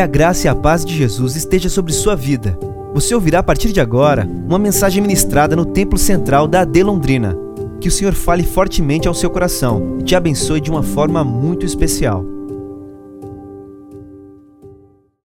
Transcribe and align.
Que 0.00 0.04
a 0.04 0.06
graça 0.06 0.46
e 0.46 0.48
a 0.48 0.54
paz 0.54 0.82
de 0.82 0.96
Jesus 0.96 1.36
esteja 1.36 1.68
sobre 1.68 1.92
sua 1.92 2.16
vida. 2.16 2.58
Você 2.94 3.14
ouvirá 3.14 3.40
a 3.40 3.42
partir 3.42 3.70
de 3.70 3.82
agora 3.82 4.24
uma 4.24 4.58
mensagem 4.58 5.02
ministrada 5.02 5.54
no 5.54 5.66
Templo 5.66 5.98
Central 5.98 6.48
da 6.48 6.62
AD 6.62 6.82
Londrina. 6.82 7.36
Que 7.82 7.88
o 7.88 7.90
Senhor 7.90 8.14
fale 8.14 8.42
fortemente 8.42 9.06
ao 9.06 9.12
seu 9.12 9.28
coração 9.28 9.98
e 10.00 10.02
te 10.02 10.16
abençoe 10.16 10.58
de 10.58 10.70
uma 10.70 10.82
forma 10.82 11.22
muito 11.22 11.66
especial. 11.66 12.24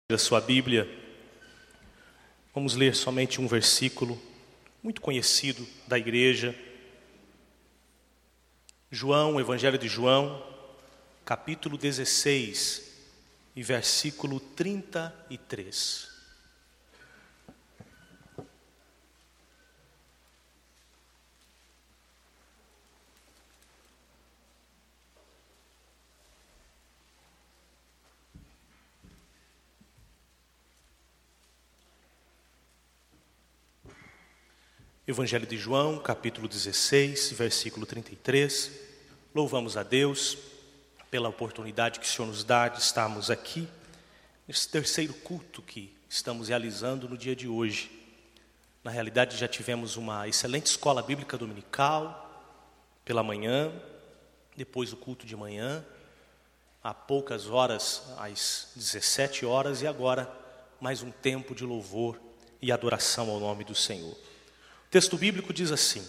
A 0.10 0.18
sua 0.18 0.40
Bíblia, 0.40 0.88
vamos 2.56 2.74
ler 2.74 2.96
somente 2.96 3.42
um 3.42 3.48
versículo 3.48 4.18
muito 4.82 5.02
conhecido 5.02 5.68
da 5.86 6.00
igreja. 6.00 6.56
João, 8.90 9.38
Evangelho 9.38 9.78
de 9.78 9.90
João, 9.90 10.42
capítulo 11.26 11.78
16 11.78 12.91
e 13.56 13.64
versículo 13.64 14.40
33. 14.40 16.10
Evangelho 35.08 35.46
de 35.46 35.58
João, 35.58 36.00
capítulo 36.00 36.48
16, 36.48 37.34
versículo 37.34 37.86
33. 37.86 38.72
Louvamos 39.36 39.76
a 39.76 39.84
Deus 39.84 40.51
pela 41.12 41.28
oportunidade 41.28 42.00
que 42.00 42.06
o 42.06 42.10
Senhor 42.10 42.26
nos 42.26 42.42
dá 42.42 42.70
de 42.70 42.80
estarmos 42.80 43.30
aqui, 43.30 43.68
nesse 44.48 44.70
terceiro 44.70 45.14
culto 45.14 45.62
que 45.62 45.94
estamos 46.10 46.48
realizando 46.48 47.10
no 47.10 47.18
dia 47.18 47.36
de 47.36 47.50
hoje. 47.50 47.92
Na 48.82 48.90
realidade, 48.90 49.36
já 49.36 49.48
tivemos 49.48 49.98
uma 49.98 50.26
excelente 50.30 50.68
escola 50.68 51.04
bíblica 51.04 51.38
dominical 51.38 52.30
pela 53.04 53.22
manhã, 53.22 53.74
depois 54.56 54.94
o 54.94 54.98
culto 54.98 55.26
de 55.26 55.36
manhã, 55.36 55.86
há 56.82 56.94
poucas 56.94 57.48
horas, 57.48 58.04
às 58.18 58.70
17 58.78 59.46
horas, 59.46 59.82
e 59.82 59.88
agora 59.88 60.32
mais 60.80 61.04
um 61.04 61.12
tempo 61.12 61.54
de 61.54 61.66
louvor 61.66 62.18
e 62.62 62.72
adoração 62.72 63.30
ao 63.30 63.40
nome 63.40 63.66
do 63.66 63.76
Senhor. 63.76 64.14
O 64.14 64.90
texto 64.90 65.18
bíblico 65.18 65.52
diz 65.52 65.72
assim: 65.72 66.08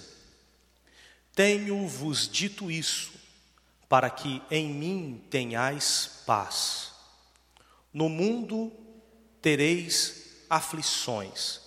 Tenho-vos 1.34 2.28
dito 2.28 2.70
isso 2.70 3.11
para 3.92 4.08
que 4.08 4.40
em 4.50 4.70
mim 4.70 5.22
tenhais 5.28 6.22
paz. 6.24 6.92
No 7.92 8.08
mundo 8.08 8.72
tereis 9.42 10.46
aflições, 10.48 11.60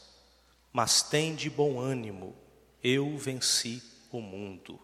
mas 0.73 1.03
tende 1.03 1.52
bom 1.52 1.80
ânimo, 1.80 2.36
eu 2.84 3.16
venci 3.16 3.80
o 4.12 4.20
mundo. 4.22 4.80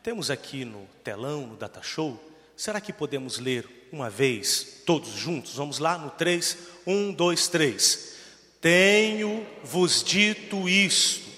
Temos 0.00 0.30
aqui 0.30 0.64
no 0.64 0.86
telão, 1.02 1.44
no 1.44 1.56
data 1.56 1.82
show, 1.82 2.22
será 2.56 2.80
que 2.80 2.92
podemos 2.92 3.40
ler 3.40 3.88
uma 3.90 4.08
vez, 4.08 4.84
todos 4.86 5.10
juntos? 5.10 5.56
Vamos 5.56 5.80
lá 5.80 5.98
no 5.98 6.10
3, 6.10 6.56
1, 6.86 7.12
2, 7.14 7.48
3. 7.48 8.14
Tenho-vos 8.60 10.04
dito 10.04 10.68
isto, 10.68 11.28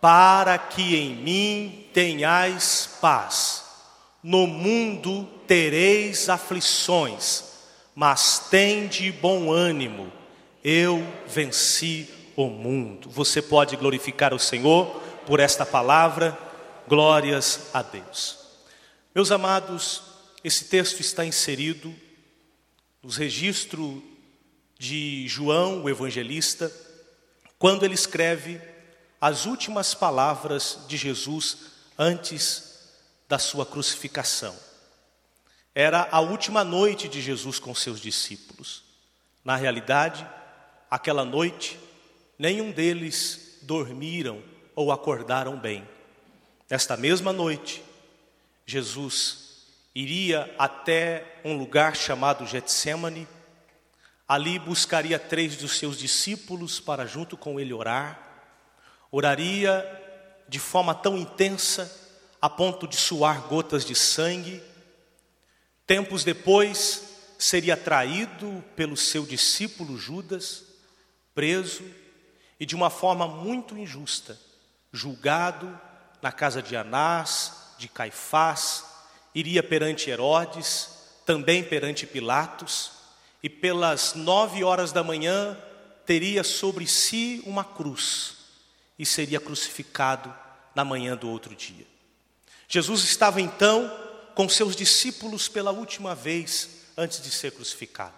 para 0.00 0.56
que 0.56 0.96
em 0.96 1.14
mim 1.14 1.90
tenhais 1.92 2.88
paz. 3.02 3.61
No 4.22 4.46
mundo 4.46 5.24
tereis 5.46 6.28
aflições, 6.28 7.44
mas 7.94 8.46
tende 8.50 9.10
bom 9.10 9.50
ânimo, 9.50 10.12
eu 10.62 11.04
venci 11.26 12.08
o 12.36 12.46
mundo. 12.46 13.10
Você 13.10 13.42
pode 13.42 13.76
glorificar 13.76 14.32
o 14.32 14.38
Senhor 14.38 14.86
por 15.26 15.40
esta 15.40 15.66
palavra, 15.66 16.38
glórias 16.86 17.70
a 17.74 17.82
Deus. 17.82 18.38
Meus 19.14 19.32
amados, 19.32 20.02
esse 20.44 20.66
texto 20.66 21.00
está 21.00 21.24
inserido 21.24 21.92
nos 23.02 23.16
registros 23.16 24.00
de 24.78 25.26
João, 25.26 25.82
o 25.82 25.90
evangelista, 25.90 26.72
quando 27.58 27.84
ele 27.84 27.94
escreve 27.94 28.60
as 29.20 29.46
últimas 29.46 29.94
palavras 29.94 30.78
de 30.88 30.96
Jesus 30.96 31.58
antes 31.98 32.71
da 33.32 33.38
sua 33.38 33.64
crucificação. 33.64 34.54
Era 35.74 36.06
a 36.12 36.20
última 36.20 36.62
noite 36.62 37.08
de 37.08 37.22
Jesus 37.22 37.58
com 37.58 37.74
seus 37.74 37.98
discípulos. 37.98 38.82
Na 39.42 39.56
realidade, 39.56 40.28
aquela 40.90 41.24
noite, 41.24 41.80
nenhum 42.38 42.70
deles 42.70 43.56
dormiram 43.62 44.42
ou 44.74 44.92
acordaram 44.92 45.58
bem. 45.58 45.88
Nesta 46.68 46.94
mesma 46.94 47.32
noite, 47.32 47.82
Jesus 48.66 49.62
iria 49.94 50.54
até 50.58 51.40
um 51.42 51.56
lugar 51.56 51.96
chamado 51.96 52.46
Getsemane. 52.46 53.26
Ali 54.28 54.58
buscaria 54.58 55.18
três 55.18 55.56
dos 55.56 55.78
seus 55.78 55.96
discípulos 55.96 56.80
para 56.80 57.06
junto 57.06 57.38
com 57.38 57.58
ele 57.58 57.72
orar. 57.72 58.20
Oraria 59.10 59.88
de 60.46 60.58
forma 60.58 60.94
tão 60.94 61.16
intensa 61.16 62.01
a 62.42 62.50
ponto 62.50 62.88
de 62.88 62.96
suar 62.96 63.42
gotas 63.42 63.84
de 63.84 63.94
sangue. 63.94 64.60
Tempos 65.86 66.24
depois, 66.24 67.04
seria 67.38 67.76
traído 67.76 68.64
pelo 68.74 68.96
seu 68.96 69.24
discípulo 69.24 69.96
Judas, 69.96 70.64
preso 71.32 71.84
e 72.58 72.66
de 72.66 72.74
uma 72.74 72.90
forma 72.90 73.28
muito 73.28 73.78
injusta, 73.78 74.38
julgado 74.92 75.80
na 76.20 76.32
casa 76.32 76.60
de 76.60 76.76
Anás, 76.76 77.74
de 77.78 77.88
Caifás, 77.88 78.84
iria 79.34 79.62
perante 79.62 80.10
Herodes, 80.10 80.88
também 81.24 81.64
perante 81.64 82.06
Pilatos, 82.06 82.92
e 83.42 83.48
pelas 83.48 84.14
nove 84.14 84.62
horas 84.62 84.92
da 84.92 85.02
manhã 85.02 85.56
teria 86.04 86.44
sobre 86.44 86.86
si 86.86 87.42
uma 87.46 87.64
cruz 87.64 88.36
e 88.98 89.06
seria 89.06 89.40
crucificado 89.40 90.32
na 90.74 90.84
manhã 90.84 91.16
do 91.16 91.28
outro 91.28 91.54
dia. 91.54 91.91
Jesus 92.74 93.04
estava 93.04 93.38
então 93.38 93.94
com 94.34 94.48
seus 94.48 94.74
discípulos 94.74 95.46
pela 95.46 95.70
última 95.70 96.14
vez 96.14 96.70
antes 96.96 97.20
de 97.20 97.30
ser 97.30 97.52
crucificado. 97.52 98.14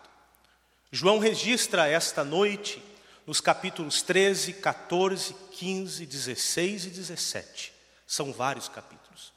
João 0.92 1.19
registra 1.19 1.88
esta 1.88 2.22
noite 2.22 2.81
nos 3.26 3.41
capítulos 3.41 4.00
13, 4.00 4.53
14, 4.53 5.34
15, 5.50 6.06
16 6.06 6.87
e 6.87 6.91
17. 6.91 7.72
São 8.06 8.32
vários 8.32 8.69
capítulos. 8.69 9.32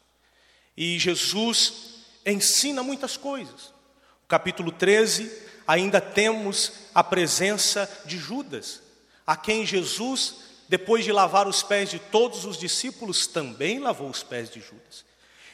E 0.77 0.99
Jesus 0.99 1.95
ensina 2.23 2.83
muitas 2.83 3.17
coisas. 3.17 3.73
No 4.21 4.27
capítulo 4.27 4.71
13, 4.71 5.31
ainda 5.67 5.99
temos 5.99 6.73
a 6.93 7.03
presença 7.03 7.89
de 8.05 8.19
Judas, 8.19 8.83
a 9.25 9.35
quem 9.35 9.65
Jesus, 9.65 10.35
depois 10.69 11.03
de 11.03 11.11
lavar 11.11 11.47
os 11.47 11.63
pés 11.63 11.89
de 11.89 11.97
todos 11.97 12.45
os 12.45 12.55
discípulos, 12.55 13.25
também 13.25 13.79
lavou 13.79 14.11
os 14.11 14.21
pés 14.21 14.47
de 14.51 14.61
Judas. 14.61 15.06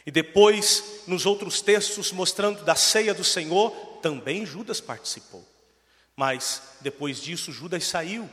E 0.06 0.12
depois, 0.12 1.02
nos 1.08 1.25
outros 1.25 1.62
textos 1.62 2.12
mostrando 2.12 2.64
da 2.64 2.75
ceia 2.75 3.14
do 3.14 3.24
Senhor, 3.24 3.72
também 4.02 4.46
Judas 4.46 4.81
participou. 4.81 5.47
Mas 6.16 6.62
depois 6.81 7.22
disso, 7.22 7.52
Judas 7.52 7.86
saiu. 7.86 8.30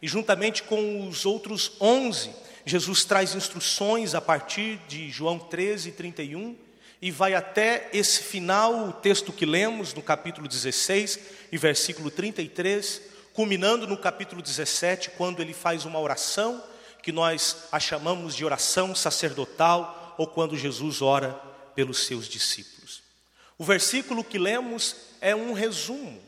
E 0.00 0.08
juntamente 0.08 0.64
com 0.64 1.08
os 1.08 1.24
outros 1.24 1.72
onze, 1.80 2.30
Jesus 2.66 3.04
traz 3.04 3.34
instruções 3.34 4.14
a 4.14 4.20
partir 4.20 4.78
de 4.88 5.10
João 5.10 5.38
13, 5.38 5.92
31, 5.92 6.56
e 7.00 7.10
vai 7.10 7.34
até 7.34 7.88
esse 7.92 8.22
final, 8.22 8.88
o 8.88 8.92
texto 8.92 9.32
que 9.32 9.46
lemos 9.46 9.94
no 9.94 10.02
capítulo 10.02 10.46
16 10.46 11.18
e 11.50 11.58
versículo 11.58 12.10
33, 12.10 13.02
culminando 13.32 13.86
no 13.86 13.96
capítulo 13.96 14.42
17, 14.42 15.10
quando 15.10 15.40
ele 15.40 15.54
faz 15.54 15.84
uma 15.84 15.98
oração 15.98 16.62
que 17.02 17.10
nós 17.10 17.64
a 17.72 17.80
chamamos 17.80 18.36
de 18.36 18.44
oração 18.44 18.94
sacerdotal 18.94 20.01
ou 20.22 20.26
quando 20.28 20.56
Jesus 20.56 21.02
ora 21.02 21.32
pelos 21.74 22.06
seus 22.06 22.28
discípulos. 22.28 23.02
O 23.58 23.64
versículo 23.64 24.22
que 24.22 24.38
lemos 24.38 24.94
é 25.20 25.34
um 25.34 25.52
resumo 25.52 26.22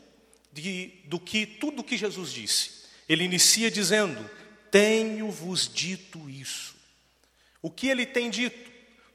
de, 0.51 0.91
do 1.05 1.17
que 1.17 1.45
tudo 1.45 1.83
que 1.83 1.97
Jesus 1.97 2.31
disse. 2.31 2.71
Ele 3.07 3.23
inicia 3.23 3.71
dizendo: 3.71 4.29
Tenho-vos 4.69 5.71
dito 5.73 6.29
isso. 6.29 6.75
O 7.61 7.71
que 7.71 7.87
ele 7.87 8.05
tem 8.05 8.29
dito? 8.29 8.69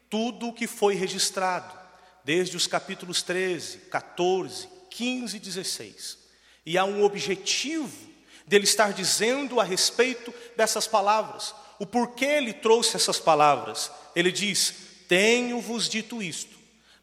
Tudo 0.09 0.49
o 0.49 0.53
que 0.53 0.67
foi 0.67 0.95
registrado, 0.95 1.79
desde 2.25 2.57
os 2.57 2.67
capítulos 2.67 3.23
13, 3.23 3.79
14, 3.91 4.67
15 4.89 5.37
e 5.37 5.41
16. 5.41 6.19
E 6.65 6.79
há 6.79 6.87
um 6.87 7.05
objetivo 7.05 8.11
dele 8.47 8.65
estar 8.65 8.95
dizendo 8.95 9.61
a 9.61 9.65
respeito 9.65 10.33
dessas 10.57 10.87
palavras. 10.87 11.55
O 11.79 11.85
porquê 11.85 12.25
ele 12.25 12.55
trouxe 12.55 12.97
essas 12.97 13.21
palavras? 13.21 13.91
Ele 14.15 14.33
diz: 14.33 14.75
Tenho-vos 15.09 15.89
dito 15.89 16.23
isto, 16.23 16.59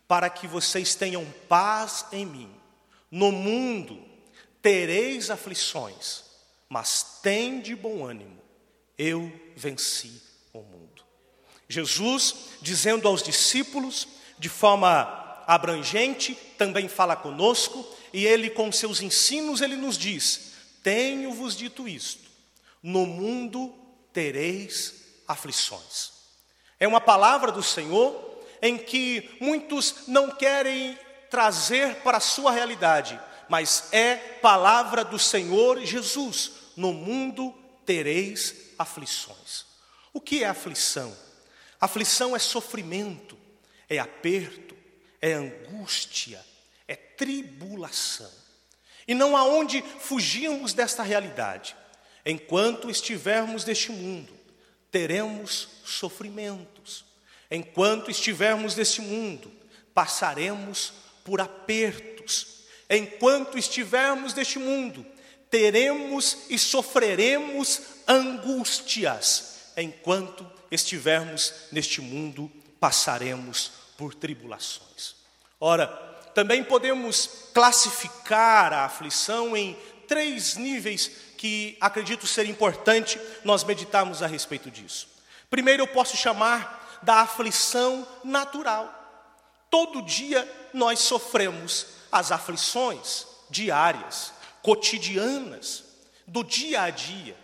para 0.08 0.30
que 0.30 0.48
vocês 0.48 0.96
tenham 0.96 1.26
paz 1.48 2.06
em 2.12 2.26
mim. 2.26 2.52
No 3.10 3.32
mundo 3.32 4.04
tereis 4.62 5.30
aflições, 5.30 6.24
mas 6.68 7.20
tem 7.22 7.62
de 7.62 7.76
bom 7.76 8.06
ânimo, 8.06 8.42
eu 8.98 9.32
venci 9.56 10.22
o 10.54 10.60
mundo. 10.60 11.04
Jesus, 11.70 12.36
dizendo 12.62 13.08
aos 13.08 13.22
discípulos, 13.22 14.08
de 14.38 14.50
forma 14.50 15.44
abrangente, 15.48 16.36
também 16.58 16.88
fala 16.88 17.16
conosco, 17.16 17.86
e 18.14 18.26
ele, 18.26 18.50
com 18.50 18.72
seus 18.72 19.02
ensinos, 19.02 19.62
ele 19.62 19.76
nos 19.76 19.98
diz: 19.98 20.54
Tenho-vos 20.84 21.56
dito 21.56 21.88
isto, 21.88 22.30
no 22.82 23.06
mundo 23.06 23.74
tereis 24.14 25.22
aflições. 25.28 26.17
É 26.80 26.88
uma 26.88 27.02
palavra 27.02 27.52
do 27.52 27.64
Senhor 27.64 28.28
em 28.62 28.78
que 28.78 29.30
muitos 29.40 30.08
não 30.08 30.32
querem 30.32 30.98
trazer 31.30 31.96
para 31.98 32.18
a 32.18 32.22
sua 32.22 32.52
realidade, 32.52 33.20
mas 33.50 33.90
é 33.92 34.16
palavra 34.16 35.04
do 35.04 35.18
Senhor 35.18 35.80
Jesus: 35.84 36.52
no 36.76 36.94
mundo 36.94 37.54
tereis 37.86 38.74
aflições. 38.78 39.66
O 40.14 40.22
que 40.22 40.44
é 40.44 40.48
aflição? 40.48 41.16
Aflição 41.80 42.36
é 42.36 42.40
sofrimento, 42.40 43.38
é 43.90 44.00
aperto, 44.00 44.76
é 45.22 45.34
angústia, 45.34 46.44
é 46.88 46.96
tribulação. 46.96 48.32
E 49.08 49.14
não 49.14 49.38
há 49.38 49.44
onde 49.44 49.82
fugirmos 50.00 50.74
desta 50.74 51.02
realidade. 51.02 51.76
Enquanto 52.26 52.90
estivermos 52.90 53.64
neste 53.64 53.92
mundo, 53.92 54.37
teremos 54.98 55.68
sofrimentos. 55.86 57.06
Enquanto 57.52 58.10
estivermos 58.10 58.76
neste 58.76 59.00
mundo, 59.00 59.52
passaremos 59.94 60.92
por 61.24 61.40
apertos. 61.40 62.64
Enquanto 62.90 63.60
estivermos 63.60 64.34
neste 64.34 64.58
mundo, 64.58 65.06
teremos 65.52 66.46
e 66.50 66.58
sofreremos 66.58 67.80
angústias. 68.08 69.72
Enquanto 69.78 70.50
estivermos 70.72 71.54
neste 71.72 72.02
mundo, 72.02 72.52
passaremos 72.80 73.74
por 73.96 74.16
tribulações. 74.16 75.16
Ora, 75.60 75.86
também 76.34 76.64
podemos 76.64 77.30
classificar 77.54 78.74
a 78.74 78.86
aflição 78.86 79.56
em 79.56 79.78
três 80.08 80.56
níveis 80.56 81.12
que 81.38 81.78
acredito 81.80 82.26
ser 82.26 82.46
importante 82.46 83.20
nós 83.44 83.64
meditarmos 83.64 84.24
a 84.24 84.28
respeito 84.28 84.72
disso. 84.72 85.08
Primeiro, 85.50 85.84
eu 85.84 85.88
posso 85.88 86.18
chamar 86.18 87.00
da 87.04 87.22
aflição 87.22 88.08
natural. 88.24 88.94
Todo 89.70 90.02
dia 90.02 90.50
nós 90.74 91.00
sofremos 91.00 91.88
as 92.12 92.32
aflições 92.32 93.28
diárias, 93.50 94.34
cotidianas, 94.62 95.84
do 96.26 96.44
dia 96.44 96.82
a 96.82 96.90
dia. 96.90 97.38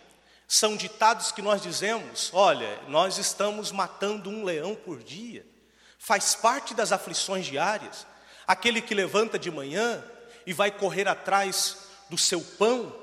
São 0.46 0.76
ditados 0.76 1.32
que 1.32 1.40
nós 1.40 1.62
dizemos: 1.62 2.30
olha, 2.32 2.80
nós 2.88 3.18
estamos 3.18 3.72
matando 3.72 4.28
um 4.28 4.44
leão 4.44 4.74
por 4.74 5.02
dia. 5.02 5.46
Faz 5.98 6.34
parte 6.34 6.74
das 6.74 6.92
aflições 6.92 7.46
diárias. 7.46 8.06
Aquele 8.46 8.82
que 8.82 8.94
levanta 8.94 9.38
de 9.38 9.50
manhã 9.50 10.04
e 10.46 10.52
vai 10.52 10.70
correr 10.70 11.08
atrás 11.08 11.78
do 12.10 12.18
seu 12.18 12.40
pão, 12.42 12.94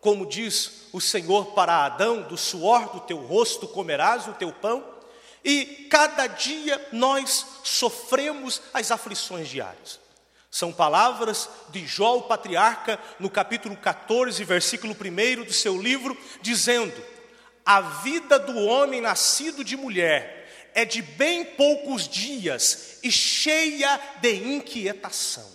como 0.00 0.26
diz 0.26 0.88
o 0.92 1.00
Senhor 1.00 1.52
para 1.52 1.84
Adão: 1.84 2.22
do 2.22 2.36
suor 2.36 2.92
do 2.92 3.00
teu 3.00 3.18
rosto 3.18 3.68
comerás 3.68 4.26
o 4.26 4.32
teu 4.32 4.52
pão. 4.52 4.84
E 5.44 5.86
cada 5.90 6.26
dia 6.26 6.88
nós 6.92 7.46
sofremos 7.64 8.60
as 8.74 8.90
aflições 8.90 9.48
diárias. 9.48 9.98
São 10.50 10.72
palavras 10.72 11.48
de 11.70 11.86
Jó, 11.86 12.18
o 12.18 12.22
patriarca, 12.22 12.98
no 13.18 13.30
capítulo 13.30 13.76
14, 13.76 14.42
versículo 14.44 14.94
1 14.94 15.44
do 15.44 15.52
seu 15.52 15.80
livro, 15.80 16.16
dizendo: 16.42 17.02
A 17.64 17.80
vida 17.80 18.38
do 18.38 18.58
homem 18.58 19.00
nascido 19.00 19.62
de 19.62 19.76
mulher 19.76 20.70
é 20.74 20.84
de 20.84 21.02
bem 21.02 21.44
poucos 21.44 22.08
dias 22.08 22.98
e 23.02 23.10
cheia 23.10 24.00
de 24.20 24.34
inquietação. 24.34 25.48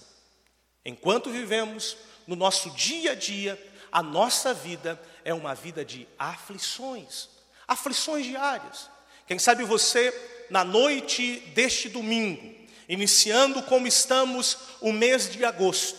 Enquanto 0.86 1.30
vivemos 1.30 1.98
no 2.26 2.36
nosso 2.36 2.70
dia 2.72 3.12
a 3.12 3.16
dia, 3.16 3.60
a 3.96 4.04
nossa 4.04 4.54
vida 4.54 5.02
é 5.24 5.34
uma 5.34 5.56
vida 5.56 5.86
de 5.86 6.06
aflições, 6.20 7.30
aflições 7.66 8.26
diárias. 8.26 8.90
Quem 9.26 9.40
sabe 9.40 9.64
você, 9.64 10.14
na 10.50 10.66
noite 10.66 11.40
deste 11.56 11.88
domingo, 11.88 12.54
iniciando 12.90 13.64
como 13.64 13.88
estamos 13.88 14.58
o 14.82 14.92
mês 14.92 15.32
de 15.32 15.46
agosto, 15.46 15.98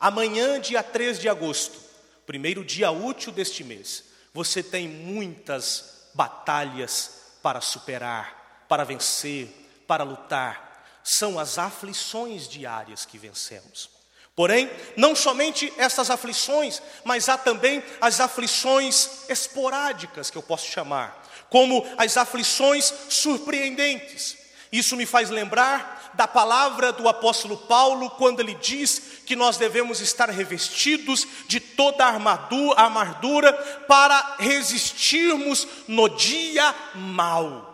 amanhã, 0.00 0.58
dia 0.58 0.82
3 0.82 1.18
de 1.18 1.28
agosto, 1.28 1.78
primeiro 2.24 2.64
dia 2.64 2.90
útil 2.90 3.30
deste 3.30 3.62
mês, 3.62 4.04
você 4.32 4.62
tem 4.62 4.88
muitas 4.88 6.08
batalhas 6.14 7.34
para 7.42 7.60
superar, 7.60 8.64
para 8.66 8.84
vencer, 8.84 9.84
para 9.86 10.02
lutar. 10.02 10.98
São 11.04 11.38
as 11.38 11.58
aflições 11.58 12.48
diárias 12.48 13.04
que 13.04 13.18
vencemos. 13.18 13.93
Porém, 14.36 14.68
não 14.96 15.14
somente 15.14 15.72
essas 15.76 16.10
aflições, 16.10 16.82
mas 17.04 17.28
há 17.28 17.38
também 17.38 17.82
as 18.00 18.18
aflições 18.18 19.28
esporádicas, 19.28 20.28
que 20.28 20.36
eu 20.36 20.42
posso 20.42 20.66
chamar, 20.66 21.22
como 21.48 21.86
as 21.96 22.16
aflições 22.16 22.92
surpreendentes. 23.08 24.36
Isso 24.72 24.96
me 24.96 25.06
faz 25.06 25.30
lembrar 25.30 26.10
da 26.14 26.26
palavra 26.26 26.92
do 26.92 27.08
apóstolo 27.08 27.56
Paulo, 27.56 28.10
quando 28.10 28.40
ele 28.40 28.54
diz 28.54 29.00
que 29.24 29.36
nós 29.36 29.56
devemos 29.56 30.00
estar 30.00 30.28
revestidos 30.30 31.26
de 31.46 31.60
toda 31.60 32.04
a 32.04 32.08
armadura, 32.08 32.80
armadura 32.80 33.52
para 33.86 34.36
resistirmos 34.38 35.66
no 35.86 36.08
dia 36.08 36.74
mau. 36.94 37.72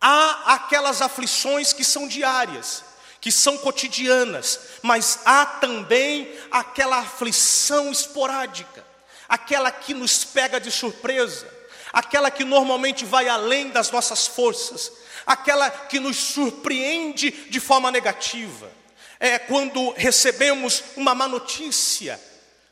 Há 0.00 0.54
aquelas 0.54 1.02
aflições 1.02 1.72
que 1.72 1.84
são 1.84 2.08
diárias, 2.08 2.82
que 3.26 3.32
são 3.32 3.58
cotidianas, 3.58 4.60
mas 4.82 5.18
há 5.24 5.44
também 5.44 6.32
aquela 6.48 6.98
aflição 6.98 7.90
esporádica, 7.90 8.86
aquela 9.28 9.72
que 9.72 9.92
nos 9.92 10.22
pega 10.22 10.60
de 10.60 10.70
surpresa, 10.70 11.52
aquela 11.92 12.30
que 12.30 12.44
normalmente 12.44 13.04
vai 13.04 13.28
além 13.28 13.70
das 13.70 13.90
nossas 13.90 14.28
forças, 14.28 14.92
aquela 15.26 15.68
que 15.68 15.98
nos 15.98 16.16
surpreende 16.16 17.32
de 17.50 17.58
forma 17.58 17.90
negativa. 17.90 18.70
É 19.18 19.40
quando 19.40 19.90
recebemos 19.96 20.84
uma 20.96 21.12
má 21.12 21.26
notícia, 21.26 22.20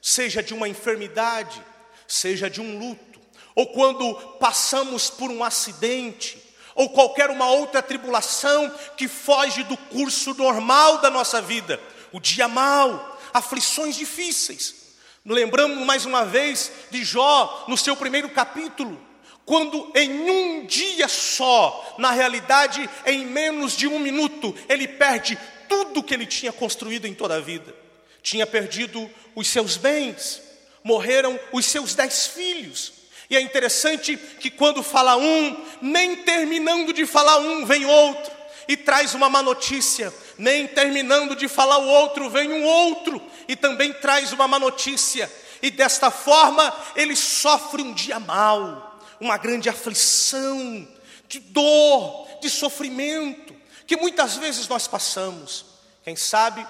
seja 0.00 0.40
de 0.40 0.54
uma 0.54 0.68
enfermidade, 0.68 1.60
seja 2.06 2.48
de 2.48 2.60
um 2.60 2.78
luto, 2.78 3.20
ou 3.56 3.72
quando 3.72 4.14
passamos 4.38 5.10
por 5.10 5.32
um 5.32 5.42
acidente, 5.42 6.43
ou 6.74 6.90
qualquer 6.90 7.30
uma 7.30 7.50
outra 7.50 7.82
tribulação 7.82 8.72
que 8.96 9.06
foge 9.08 9.62
do 9.64 9.76
curso 9.76 10.34
normal 10.34 10.98
da 10.98 11.10
nossa 11.10 11.40
vida, 11.40 11.80
o 12.12 12.20
dia 12.20 12.48
mau, 12.48 13.18
aflições 13.32 13.96
difíceis. 13.96 14.84
Lembramos 15.26 15.84
mais 15.86 16.04
uma 16.04 16.24
vez 16.24 16.70
de 16.90 17.02
Jó 17.04 17.64
no 17.66 17.76
seu 17.76 17.96
primeiro 17.96 18.28
capítulo, 18.28 19.00
quando 19.46 19.90
em 19.94 20.30
um 20.30 20.66
dia 20.66 21.08
só, 21.08 21.96
na 21.98 22.10
realidade 22.10 22.88
em 23.04 23.26
menos 23.26 23.76
de 23.76 23.86
um 23.86 23.98
minuto, 23.98 24.54
ele 24.68 24.88
perde 24.88 25.38
tudo 25.68 26.02
que 26.02 26.14
ele 26.14 26.26
tinha 26.26 26.52
construído 26.52 27.06
em 27.06 27.14
toda 27.14 27.36
a 27.36 27.40
vida. 27.40 27.74
Tinha 28.22 28.46
perdido 28.46 29.10
os 29.34 29.46
seus 29.48 29.76
bens, 29.76 30.40
morreram 30.82 31.38
os 31.52 31.66
seus 31.66 31.94
dez 31.94 32.26
filhos. 32.26 32.93
E 33.28 33.36
é 33.36 33.40
interessante 33.40 34.16
que 34.16 34.50
quando 34.50 34.82
fala 34.82 35.16
um, 35.16 35.64
nem 35.80 36.16
terminando 36.16 36.92
de 36.92 37.06
falar 37.06 37.38
um, 37.38 37.64
vem 37.64 37.84
outro 37.86 38.32
e 38.68 38.76
traz 38.76 39.14
uma 39.14 39.28
má 39.28 39.42
notícia. 39.42 40.12
Nem 40.36 40.66
terminando 40.66 41.36
de 41.36 41.48
falar 41.48 41.78
o 41.78 41.86
outro, 41.86 42.28
vem 42.30 42.52
um 42.52 42.64
outro 42.64 43.22
e 43.48 43.56
também 43.56 43.92
traz 43.92 44.32
uma 44.32 44.48
má 44.48 44.58
notícia. 44.58 45.30
E 45.62 45.70
desta 45.70 46.10
forma 46.10 46.74
ele 46.94 47.16
sofre 47.16 47.82
um 47.82 47.92
dia 47.92 48.18
mau 48.18 48.94
uma 49.20 49.36
grande 49.36 49.68
aflição, 49.68 50.86
de 51.28 51.38
dor, 51.40 52.28
de 52.40 52.50
sofrimento, 52.50 53.54
que 53.86 53.96
muitas 53.96 54.36
vezes 54.36 54.68
nós 54.68 54.86
passamos. 54.86 55.64
Quem 56.02 56.16
sabe 56.16 56.66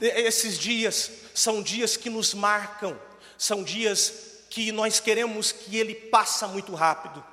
esses 0.00 0.58
dias 0.58 1.10
são 1.34 1.62
dias 1.62 1.96
que 1.96 2.10
nos 2.10 2.34
marcam, 2.34 2.98
são 3.36 3.62
dias 3.62 4.33
que 4.54 4.70
nós 4.70 5.00
queremos 5.00 5.50
que 5.50 5.76
ele 5.76 5.96
passa 5.96 6.46
muito 6.46 6.76
rápido. 6.76 7.24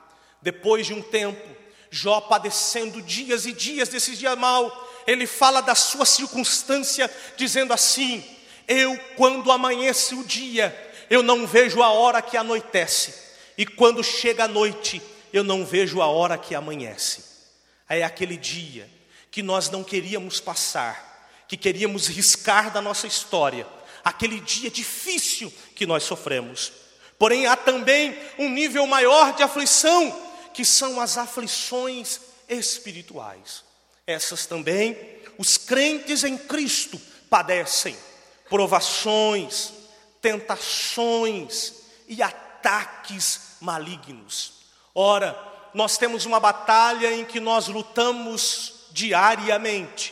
Depois 0.42 0.88
de 0.88 0.94
um 0.96 1.04
tempo, 1.04 1.56
Jó 1.92 2.20
padecendo 2.20 3.00
dias 3.00 3.46
e 3.46 3.54
dias 3.54 3.90
desses 3.90 4.18
dias 4.18 4.36
mal, 4.36 4.92
ele 5.06 5.28
fala 5.28 5.62
da 5.62 5.76
sua 5.76 6.04
circunstância, 6.04 7.14
dizendo 7.38 7.74
assim: 7.74 8.26
Eu, 8.68 8.98
quando 9.16 9.52
amanhece 9.52 10.16
o 10.16 10.24
dia, 10.24 10.76
eu 11.12 11.22
não 11.22 11.46
vejo 11.46 11.84
a 11.84 11.92
hora 11.92 12.24
que 12.24 12.36
anoitece 12.36 13.14
e 13.56 13.68
quando 13.68 14.04
chega 14.04 14.46
a 14.46 14.48
noite, 14.48 15.00
eu 15.32 15.44
não 15.44 15.64
vejo 15.64 16.02
a 16.02 16.08
hora 16.08 16.40
que 16.40 16.56
amanhece. 16.56 17.24
É 17.88 18.02
aquele 18.02 18.36
dia 18.36 18.90
que 19.30 19.44
nós 19.44 19.70
não 19.70 19.84
queríamos 19.84 20.40
passar, 20.40 21.46
que 21.48 21.56
queríamos 21.56 22.08
riscar 22.08 22.72
da 22.72 22.82
nossa 22.82 23.06
história, 23.06 23.68
aquele 24.04 24.40
dia 24.40 24.72
difícil 24.72 25.54
que 25.76 25.86
nós 25.86 26.02
sofremos. 26.02 26.81
Porém, 27.22 27.46
há 27.46 27.56
também 27.56 28.18
um 28.40 28.50
nível 28.50 28.88
maior 28.88 29.34
de 29.34 29.44
aflição, 29.44 30.12
que 30.56 30.66
são 30.66 31.00
as 31.00 31.20
aflições 31.20 32.20
espirituais. 32.50 33.64
Essas 34.08 34.48
também 34.48 34.98
os 35.38 35.56
crentes 35.56 36.24
em 36.24 36.36
Cristo 36.36 37.00
padecem 37.30 37.96
provações, 38.50 39.72
tentações 40.20 41.74
e 42.08 42.24
ataques 42.24 43.58
malignos. 43.62 44.54
Ora, 44.96 45.38
nós 45.76 46.00
temos 46.00 46.26
uma 46.26 46.40
batalha 46.40 47.14
em 47.14 47.24
que 47.24 47.40
nós 47.40 47.68
lutamos 47.68 48.88
diariamente. 48.90 50.12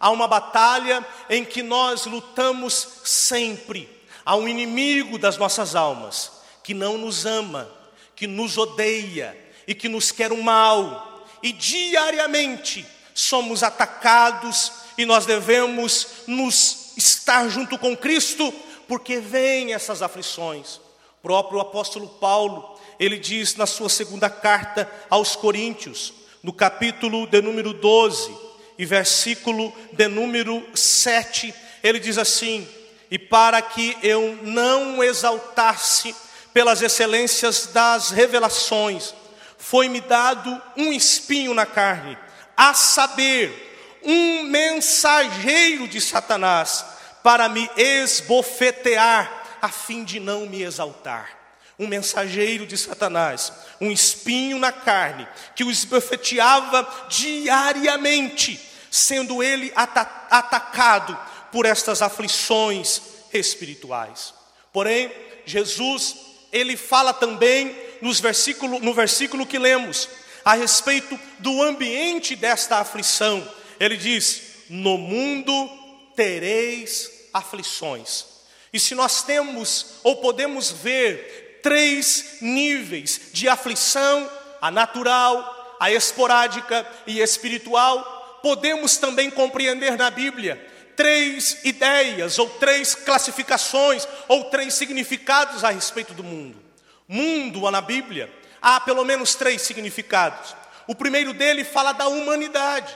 Há 0.00 0.10
uma 0.10 0.26
batalha 0.26 1.06
em 1.30 1.44
que 1.44 1.62
nós 1.62 2.04
lutamos 2.06 2.88
sempre. 3.04 3.88
Há 4.24 4.34
um 4.34 4.48
inimigo 4.48 5.20
das 5.20 5.36
nossas 5.36 5.76
almas 5.76 6.36
que 6.68 6.74
não 6.74 6.98
nos 6.98 7.24
ama, 7.24 7.66
que 8.14 8.26
nos 8.26 8.58
odeia 8.58 9.34
e 9.66 9.74
que 9.74 9.88
nos 9.88 10.12
quer 10.12 10.32
o 10.32 10.42
mal. 10.42 11.26
E 11.42 11.50
diariamente 11.50 12.84
somos 13.14 13.62
atacados 13.62 14.70
e 14.98 15.06
nós 15.06 15.24
devemos 15.24 16.08
nos 16.26 16.92
estar 16.94 17.48
junto 17.48 17.78
com 17.78 17.96
Cristo, 17.96 18.52
porque 18.86 19.18
vêm 19.18 19.72
essas 19.72 20.02
aflições. 20.02 20.76
O 20.76 21.22
próprio 21.22 21.58
apóstolo 21.58 22.06
Paulo, 22.06 22.78
ele 23.00 23.16
diz 23.16 23.56
na 23.56 23.66
sua 23.66 23.88
segunda 23.88 24.28
carta 24.28 24.92
aos 25.08 25.34
Coríntios, 25.34 26.12
no 26.42 26.52
capítulo 26.52 27.26
de 27.26 27.40
número 27.40 27.72
12 27.72 28.30
e 28.76 28.84
versículo 28.84 29.72
de 29.90 30.06
número 30.06 30.62
7, 30.74 31.54
ele 31.82 31.98
diz 31.98 32.18
assim: 32.18 32.68
E 33.10 33.18
para 33.18 33.62
que 33.62 33.96
eu 34.02 34.38
não 34.42 35.02
exaltasse 35.02 36.14
pelas 36.58 36.82
excelências 36.82 37.68
das 37.72 38.10
revelações, 38.10 39.14
foi-me 39.56 40.00
dado 40.00 40.60
um 40.76 40.92
espinho 40.92 41.54
na 41.54 41.64
carne, 41.64 42.18
a 42.56 42.74
saber, 42.74 44.00
um 44.02 44.42
mensageiro 44.42 45.86
de 45.86 46.00
Satanás, 46.00 46.84
para 47.22 47.48
me 47.48 47.70
esbofetear, 47.76 49.30
a 49.62 49.68
fim 49.68 50.02
de 50.02 50.18
não 50.18 50.46
me 50.46 50.62
exaltar 50.62 51.38
um 51.78 51.86
mensageiro 51.86 52.66
de 52.66 52.76
Satanás, 52.76 53.52
um 53.80 53.92
espinho 53.92 54.58
na 54.58 54.72
carne, 54.72 55.28
que 55.54 55.62
o 55.62 55.70
esbofeteava 55.70 57.06
diariamente, 57.08 58.60
sendo 58.90 59.44
ele 59.44 59.72
atacado 59.76 61.16
por 61.52 61.66
estas 61.66 62.02
aflições 62.02 63.00
espirituais. 63.32 64.34
Porém, 64.72 65.08
Jesus, 65.46 66.27
ele 66.52 66.76
fala 66.76 67.12
também 67.12 67.76
nos 68.00 68.20
versículo, 68.20 68.78
no 68.80 68.94
versículo 68.94 69.46
que 69.46 69.58
lemos, 69.58 70.08
a 70.44 70.54
respeito 70.54 71.18
do 71.38 71.62
ambiente 71.62 72.34
desta 72.36 72.78
aflição. 72.78 73.46
Ele 73.78 73.96
diz: 73.96 74.42
No 74.68 74.96
mundo 74.96 75.70
tereis 76.14 77.28
aflições. 77.32 78.24
E 78.72 78.78
se 78.78 78.94
nós 78.94 79.22
temos 79.22 79.94
ou 80.02 80.16
podemos 80.16 80.70
ver 80.70 81.60
três 81.62 82.38
níveis 82.40 83.20
de 83.32 83.48
aflição: 83.48 84.30
a 84.60 84.70
natural, 84.70 85.76
a 85.78 85.90
esporádica 85.90 86.86
e 87.06 87.20
espiritual. 87.20 88.16
Podemos 88.42 88.96
também 88.96 89.30
compreender 89.30 89.98
na 89.98 90.10
Bíblia 90.10 90.64
três 90.98 91.60
ideias, 91.62 92.40
ou 92.40 92.50
três 92.50 92.96
classificações, 92.96 94.04
ou 94.26 94.46
três 94.46 94.74
significados 94.74 95.62
a 95.62 95.70
respeito 95.70 96.12
do 96.12 96.24
mundo. 96.24 96.60
Mundo, 97.06 97.70
na 97.70 97.80
Bíblia, 97.80 98.28
há 98.60 98.80
pelo 98.80 99.04
menos 99.04 99.36
três 99.36 99.62
significados. 99.62 100.56
O 100.88 100.96
primeiro 100.96 101.32
dele 101.32 101.62
fala 101.62 101.92
da 101.92 102.08
humanidade. 102.08 102.92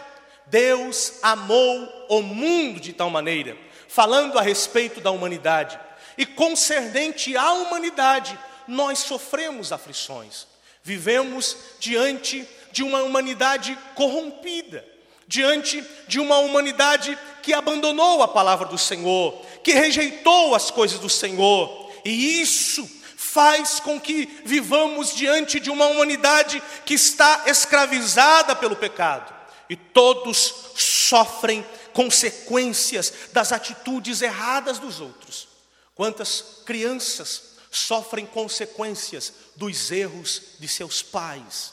Deus 0.49 1.13
amou 1.23 2.07
o 2.09 2.23
mundo 2.23 2.81
de 2.81 2.93
tal 2.93 3.09
maneira, 3.09 3.57
falando 3.87 4.37
a 4.37 4.43
respeito 4.43 5.01
da 5.01 5.13
humanidade. 5.13 5.79
E 6.19 6.27
concernente 6.27 7.37
à 7.37 7.53
humanidade, 7.53 8.37
nós 8.67 8.99
sofremos 8.99 9.71
aflições. 9.71 10.49
Vivemos 10.83 11.57
diante 11.79 12.49
de 12.73 12.83
uma 12.83 13.01
humanidade 13.05 13.79
corrompida, 13.95 14.85
diante 15.29 15.85
de 16.09 16.19
uma 16.19 16.39
humanidade 16.39 17.17
que 17.43 17.53
abandonou 17.53 18.23
a 18.23 18.29
palavra 18.29 18.69
do 18.69 18.79
Senhor, 18.79 19.35
que 19.63 19.73
rejeitou 19.73 20.55
as 20.55 20.71
coisas 20.71 20.99
do 20.99 21.11
Senhor, 21.11 21.91
e 22.05 22.41
isso 22.41 22.89
faz 23.17 23.81
com 23.81 24.01
que 24.01 24.27
vivamos 24.45 25.15
diante 25.15 25.59
de 25.59 25.71
uma 25.71 25.87
humanidade 25.87 26.63
que 26.85 26.95
está 26.95 27.45
escravizada 27.47 28.55
pelo 28.55 28.77
pecado, 28.77 29.33
e 29.69 29.77
todos 29.77 30.73
sofrem 30.77 31.65
consequências 31.93 33.13
das 33.33 33.53
atitudes 33.53 34.23
erradas 34.23 34.79
dos 34.79 35.01
outros. 35.01 35.49
Quantas 35.95 36.63
crianças 36.65 37.53
sofrem 37.73 38.27
consequências 38.27 39.33
dos 39.57 39.91
erros 39.91 40.43
de 40.61 40.69
seus 40.69 41.03
pais. 41.03 41.73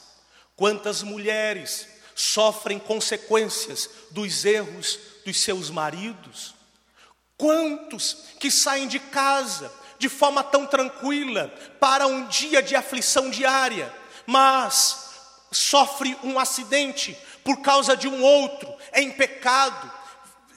Quantas 0.56 1.02
mulheres 1.02 1.86
sofrem 2.14 2.78
consequências 2.78 3.88
dos 4.10 4.44
erros 4.44 4.98
dos 5.24 5.40
seus 5.40 5.70
maridos? 5.70 6.54
Quantos 7.36 8.24
que 8.38 8.50
saem 8.50 8.86
de 8.86 8.98
casa 8.98 9.72
de 9.98 10.08
forma 10.08 10.42
tão 10.42 10.66
tranquila 10.66 11.52
para 11.78 12.06
um 12.06 12.26
dia 12.26 12.62
de 12.62 12.74
aflição 12.74 13.30
diária, 13.30 13.92
mas 14.26 15.10
sofre 15.52 16.16
um 16.22 16.38
acidente 16.38 17.16
por 17.44 17.60
causa 17.60 17.96
de 17.96 18.08
um 18.08 18.22
outro, 18.22 18.72
é 18.92 19.02
em 19.02 19.10
pecado, 19.10 19.90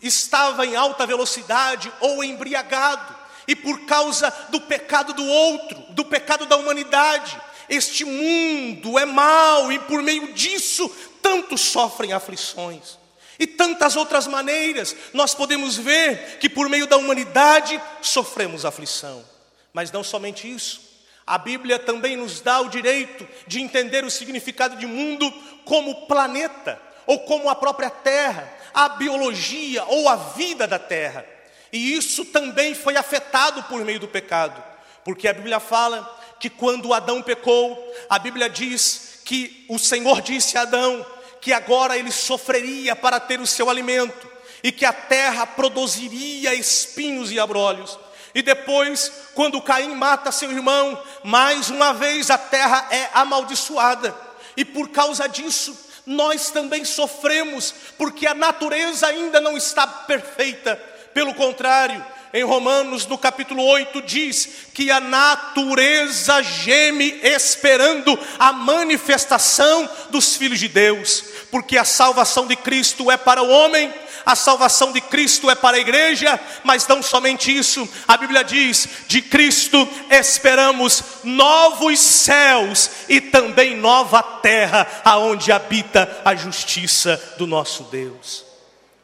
estava 0.01 0.65
em 0.65 0.75
alta 0.75 1.05
velocidade 1.05 1.91
ou 1.99 2.23
embriagado, 2.23 3.15
e 3.47 3.55
por 3.55 3.85
causa 3.85 4.29
do 4.49 4.61
pecado 4.61 5.13
do 5.13 5.25
outro, 5.25 5.81
do 5.89 6.05
pecado 6.05 6.45
da 6.45 6.55
humanidade, 6.55 7.39
este 7.67 8.05
mundo 8.05 8.97
é 8.99 9.05
mau 9.05 9.71
e 9.71 9.79
por 9.79 10.01
meio 10.01 10.33
disso 10.33 10.89
tantos 11.21 11.61
sofrem 11.61 12.13
aflições. 12.13 12.97
E 13.39 13.47
tantas 13.47 13.95
outras 13.95 14.27
maneiras 14.27 14.95
nós 15.13 15.33
podemos 15.33 15.77
ver 15.77 16.37
que 16.39 16.49
por 16.49 16.69
meio 16.69 16.87
da 16.87 16.97
humanidade 16.97 17.81
sofremos 18.01 18.65
aflição. 18.65 19.23
Mas 19.73 19.91
não 19.91 20.03
somente 20.03 20.51
isso, 20.51 20.81
a 21.25 21.37
Bíblia 21.37 21.79
também 21.79 22.15
nos 22.15 22.41
dá 22.41 22.59
o 22.61 22.69
direito 22.69 23.27
de 23.47 23.61
entender 23.61 24.03
o 24.03 24.11
significado 24.11 24.75
de 24.75 24.85
mundo 24.85 25.31
como 25.65 26.05
planeta, 26.05 26.79
ou 27.07 27.19
como 27.21 27.49
a 27.49 27.55
própria 27.55 27.89
terra, 27.89 28.51
a 28.73 28.89
biologia 28.89 29.83
ou 29.85 30.07
a 30.07 30.15
vida 30.15 30.67
da 30.67 30.79
terra. 30.79 31.25
E 31.71 31.93
isso 31.95 32.25
também 32.25 32.75
foi 32.75 32.95
afetado 32.95 33.63
por 33.63 33.83
meio 33.83 33.99
do 33.99 34.07
pecado, 34.07 34.63
porque 35.03 35.27
a 35.27 35.33
Bíblia 35.33 35.59
fala 35.59 36.21
que 36.39 36.49
quando 36.49 36.93
Adão 36.93 37.21
pecou, 37.21 37.93
a 38.09 38.19
Bíblia 38.19 38.49
diz 38.49 39.21
que 39.23 39.65
o 39.69 39.79
Senhor 39.79 40.21
disse 40.21 40.57
a 40.57 40.61
Adão 40.63 41.05
que 41.43 41.51
agora 41.51 41.97
ele 41.97 42.09
sofreria 42.09 42.95
para 42.95 43.19
ter 43.19 43.41
o 43.41 43.45
seu 43.45 43.69
alimento 43.69 44.31
e 44.63 44.71
que 44.71 44.85
a 44.85 44.93
terra 44.93 45.45
produziria 45.45 46.53
espinhos 46.53 47.33
e 47.33 47.39
abrolhos. 47.39 47.99
E 48.33 48.41
depois, 48.41 49.11
quando 49.35 49.61
Caim 49.61 49.93
mata 49.93 50.31
seu 50.31 50.49
irmão, 50.49 50.97
mais 51.21 51.69
uma 51.69 51.93
vez 51.93 52.31
a 52.31 52.37
terra 52.37 52.87
é 52.89 53.09
amaldiçoada. 53.13 54.15
E 54.55 54.63
por 54.63 54.87
causa 54.87 55.27
disso, 55.27 55.77
nós 56.05 56.49
também 56.49 56.85
sofremos, 56.85 57.75
porque 57.97 58.25
a 58.25 58.33
natureza 58.33 59.07
ainda 59.07 59.41
não 59.41 59.57
está 59.57 59.85
perfeita. 59.85 60.77
Pelo 61.13 61.33
contrário, 61.33 62.03
em 62.33 62.43
Romanos, 62.43 63.05
no 63.05 63.15
capítulo 63.15 63.63
8, 63.63 64.01
diz 64.01 64.49
que 64.73 64.89
a 64.89 64.99
natureza 64.99 66.41
geme 66.41 67.19
esperando 67.21 68.17
a 68.39 68.51
manifestação 68.51 69.87
dos 70.09 70.35
filhos 70.35 70.59
de 70.59 70.67
Deus, 70.67 71.23
porque 71.53 71.77
a 71.77 71.85
salvação 71.85 72.47
de 72.47 72.55
Cristo 72.55 73.11
é 73.11 73.15
para 73.15 73.43
o 73.43 73.47
homem, 73.47 73.93
a 74.25 74.35
salvação 74.35 74.91
de 74.91 74.99
Cristo 74.99 75.51
é 75.51 75.53
para 75.53 75.77
a 75.77 75.79
igreja, 75.79 76.39
mas 76.63 76.87
não 76.87 77.03
somente 77.03 77.55
isso, 77.55 77.87
a 78.07 78.17
Bíblia 78.17 78.43
diz: 78.43 78.89
de 79.07 79.21
Cristo 79.21 79.87
esperamos 80.09 81.03
novos 81.23 81.99
céus 81.99 82.89
e 83.07 83.21
também 83.21 83.77
nova 83.77 84.23
terra, 84.23 84.87
aonde 85.05 85.51
habita 85.51 86.23
a 86.25 86.33
justiça 86.33 87.21
do 87.37 87.45
nosso 87.45 87.83
Deus. 87.83 88.43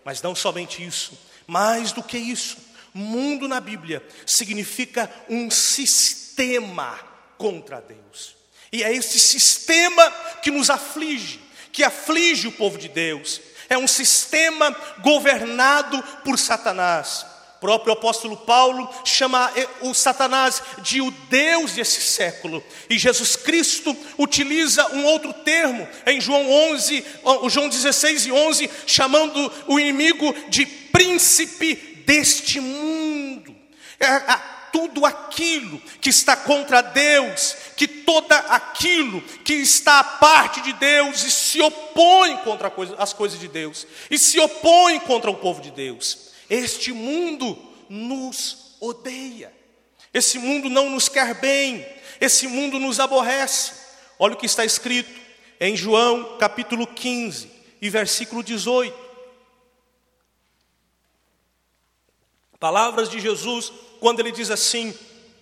Mas 0.04 0.20
não 0.20 0.34
somente 0.34 0.84
isso, 0.84 1.16
mais 1.46 1.92
do 1.92 2.02
que 2.02 2.18
isso, 2.18 2.58
mundo 2.96 3.48
na 3.48 3.60
Bíblia 3.60 4.04
significa 4.26 5.08
um 5.30 5.52
sistema 5.52 7.00
contra 7.38 7.80
Deus. 7.80 8.36
E 8.72 8.82
é 8.82 8.92
esse 8.92 9.20
sistema 9.20 10.10
que 10.42 10.50
nos 10.50 10.72
aflige, 10.72 11.48
que 11.80 11.84
aflige 11.86 12.46
o 12.46 12.52
povo 12.52 12.78
de 12.78 12.90
Deus. 12.90 13.40
É 13.70 13.78
um 13.78 13.88
sistema 13.88 14.76
governado 15.02 16.04
por 16.26 16.38
Satanás. 16.38 17.26
O 17.56 17.60
próprio 17.62 17.94
apóstolo 17.94 18.36
Paulo 18.36 18.90
chama 19.06 19.50
o 19.80 19.94
Satanás 19.94 20.62
de 20.80 21.00
o 21.00 21.10
Deus 21.30 21.72
desse 21.72 22.02
século. 22.02 22.62
E 22.90 22.98
Jesus 22.98 23.38
Cristo 23.38 23.96
utiliza 24.18 24.88
um 24.92 25.06
outro 25.06 25.32
termo 25.32 25.88
em 26.06 26.20
João 26.20 26.52
11, 26.74 27.06
João 27.50 27.70
16 27.70 28.26
e 28.26 28.32
11, 28.34 28.70
chamando 28.86 29.50
o 29.66 29.80
inimigo 29.80 30.36
de 30.50 30.66
príncipe 30.66 32.04
deste 32.06 32.60
mundo. 32.60 33.56
É, 34.02 34.59
tudo 34.72 35.06
aquilo 35.06 35.80
que 36.02 36.10
está 36.10 36.36
contra 36.36 36.82
Deus, 36.82 37.56
que 37.76 37.88
toda 37.88 38.36
aquilo 38.36 39.22
que 39.22 39.54
está 39.54 40.00
à 40.00 40.04
parte 40.04 40.62
de 40.62 40.74
Deus 40.74 41.24
e 41.24 41.32
se 41.32 41.62
opõe 41.62 42.38
contra 42.38 42.72
as 42.98 43.14
coisas 43.14 43.40
de 43.40 43.48
Deus, 43.48 43.86
e 44.10 44.18
se 44.18 44.40
opõe 44.40 45.00
contra 45.00 45.30
o 45.30 45.36
povo 45.36 45.62
de 45.62 45.72
Deus. 45.72 46.30
Este 46.50 46.92
mundo 46.92 47.58
nos 47.90 48.76
odeia, 48.80 49.54
esse 50.14 50.40
mundo 50.40 50.70
não 50.70 50.90
nos 50.90 51.10
quer 51.10 51.36
bem, 51.36 51.86
esse 52.20 52.48
mundo 52.48 52.80
nos 52.80 53.00
aborrece. 53.00 53.74
Olha 54.18 54.34
o 54.34 54.38
que 54.38 54.46
está 54.46 54.66
escrito 54.66 55.20
em 55.60 55.76
João 55.76 56.38
capítulo 56.38 56.88
15 56.88 57.52
e 57.82 57.90
versículo 57.90 58.44
18. 58.44 59.10
Palavras 62.60 63.10
de 63.10 63.20
Jesus 63.22 63.72
quando 64.00 64.20
ele 64.20 64.32
diz 64.32 64.50
assim: 64.50 64.94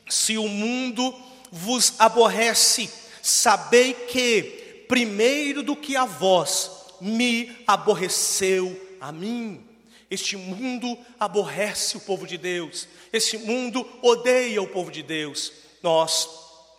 Se 0.10 0.38
o 0.38 0.48
mundo 0.48 1.14
vos 1.52 1.94
aborrece, 2.00 2.90
sabei 3.22 3.94
que, 3.94 4.86
primeiro 4.88 5.64
do 5.64 5.76
que 5.76 5.96
a 5.96 6.06
vós, 6.06 6.72
me 7.00 7.56
aborreceu 7.66 8.98
a 9.00 9.12
mim. 9.12 9.64
Este 10.10 10.38
mundo 10.38 10.98
aborrece 11.20 11.98
o 11.98 12.02
povo 12.02 12.26
de 12.26 12.38
Deus, 12.38 12.88
este 13.12 13.38
mundo 13.38 13.88
odeia 14.02 14.62
o 14.62 14.68
povo 14.68 14.90
de 14.90 15.04
Deus. 15.04 15.52
Nós 15.84 16.30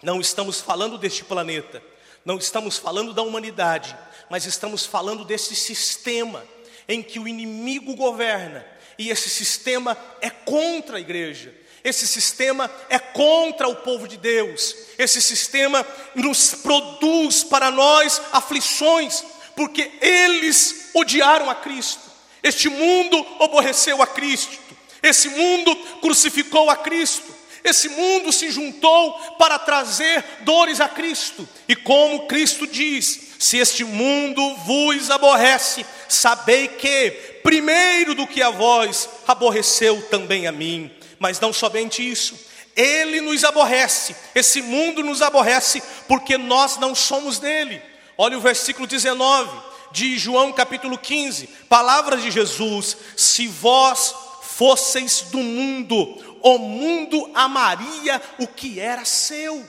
não 0.02 0.20
estamos 0.20 0.61
falando 0.61 0.97
deste 0.97 1.25
planeta, 1.25 1.82
não 2.25 2.38
estamos 2.38 2.78
falando 2.78 3.12
da 3.12 3.23
humanidade, 3.23 3.97
mas 4.30 4.47
estamos 4.47 4.87
falando 4.87 5.25
desse 5.25 5.54
sistema 5.54 6.44
em 6.88 7.02
que 7.02 7.18
o 7.18 7.28
inimigo 7.28 7.94
governa, 7.94 8.64
e 8.99 9.11
esse 9.11 9.28
sistema 9.28 9.97
é 10.20 10.30
contra 10.30 10.97
a 10.97 11.00
igreja. 11.00 11.54
Esse 11.88 12.07
sistema 12.07 12.71
é 12.90 12.99
contra 12.99 13.66
o 13.66 13.76
povo 13.76 14.07
de 14.07 14.18
Deus. 14.18 14.76
Esse 14.99 15.23
sistema 15.23 15.87
nos 16.14 16.54
produz 16.54 17.42
para 17.42 17.71
nós 17.71 18.21
aflições, 18.30 19.25
porque 19.57 19.90
eles 20.02 20.90
odiaram 20.95 21.49
a 21.49 21.54
Cristo. 21.54 22.02
Este 22.42 22.68
mundo 22.68 23.25
aborreceu 23.40 24.02
a 24.02 24.07
Cristo. 24.07 24.59
Esse 25.02 25.30
mundo 25.30 25.75
crucificou 26.02 26.68
a 26.68 26.76
Cristo. 26.76 27.35
Esse 27.64 27.88
mundo 27.88 28.33
se 28.33 28.50
juntou 28.50 29.12
para 29.38 29.59
trazer 29.59 30.23
dores 30.42 30.83
a 30.83 30.88
Cristo. 30.88 31.49
E 31.66 31.75
como 31.75 32.26
Cristo 32.26 32.66
diz: 32.66 33.35
se 33.38 33.57
este 33.57 33.83
mundo 33.83 34.57
vos 34.57 35.11
aborrece, 35.11 35.87
sabei 36.07 36.68
que, 36.68 37.11
primeiro 37.42 38.14
do 38.14 38.26
que 38.26 38.42
a 38.42 38.50
vós, 38.50 39.09
aborreceu 39.26 40.02
também 40.11 40.47
a 40.47 40.52
mim. 40.52 40.98
Mas 41.18 41.40
não 41.40 41.52
somente 41.52 42.08
isso, 42.08 42.34
ele 42.76 43.20
nos 43.20 43.42
aborrece, 43.42 44.14
esse 44.34 44.62
mundo 44.62 45.02
nos 45.02 45.20
aborrece, 45.20 45.82
porque 46.06 46.38
nós 46.38 46.76
não 46.76 46.94
somos 46.94 47.40
dele. 47.40 47.82
Olha 48.16 48.38
o 48.38 48.40
versículo 48.40 48.87
19 48.87 49.50
de 49.90 50.16
João 50.16 50.52
capítulo 50.52 50.96
15, 50.96 51.48
palavras 51.68 52.22
de 52.22 52.30
Jesus: 52.30 52.96
Se 53.16 53.48
vós 53.48 54.14
fosseis 54.42 55.22
do 55.22 55.38
mundo, 55.38 56.38
o 56.40 56.58
mundo 56.58 57.30
amaria 57.34 58.22
o 58.38 58.46
que 58.46 58.78
era 58.78 59.04
seu, 59.04 59.68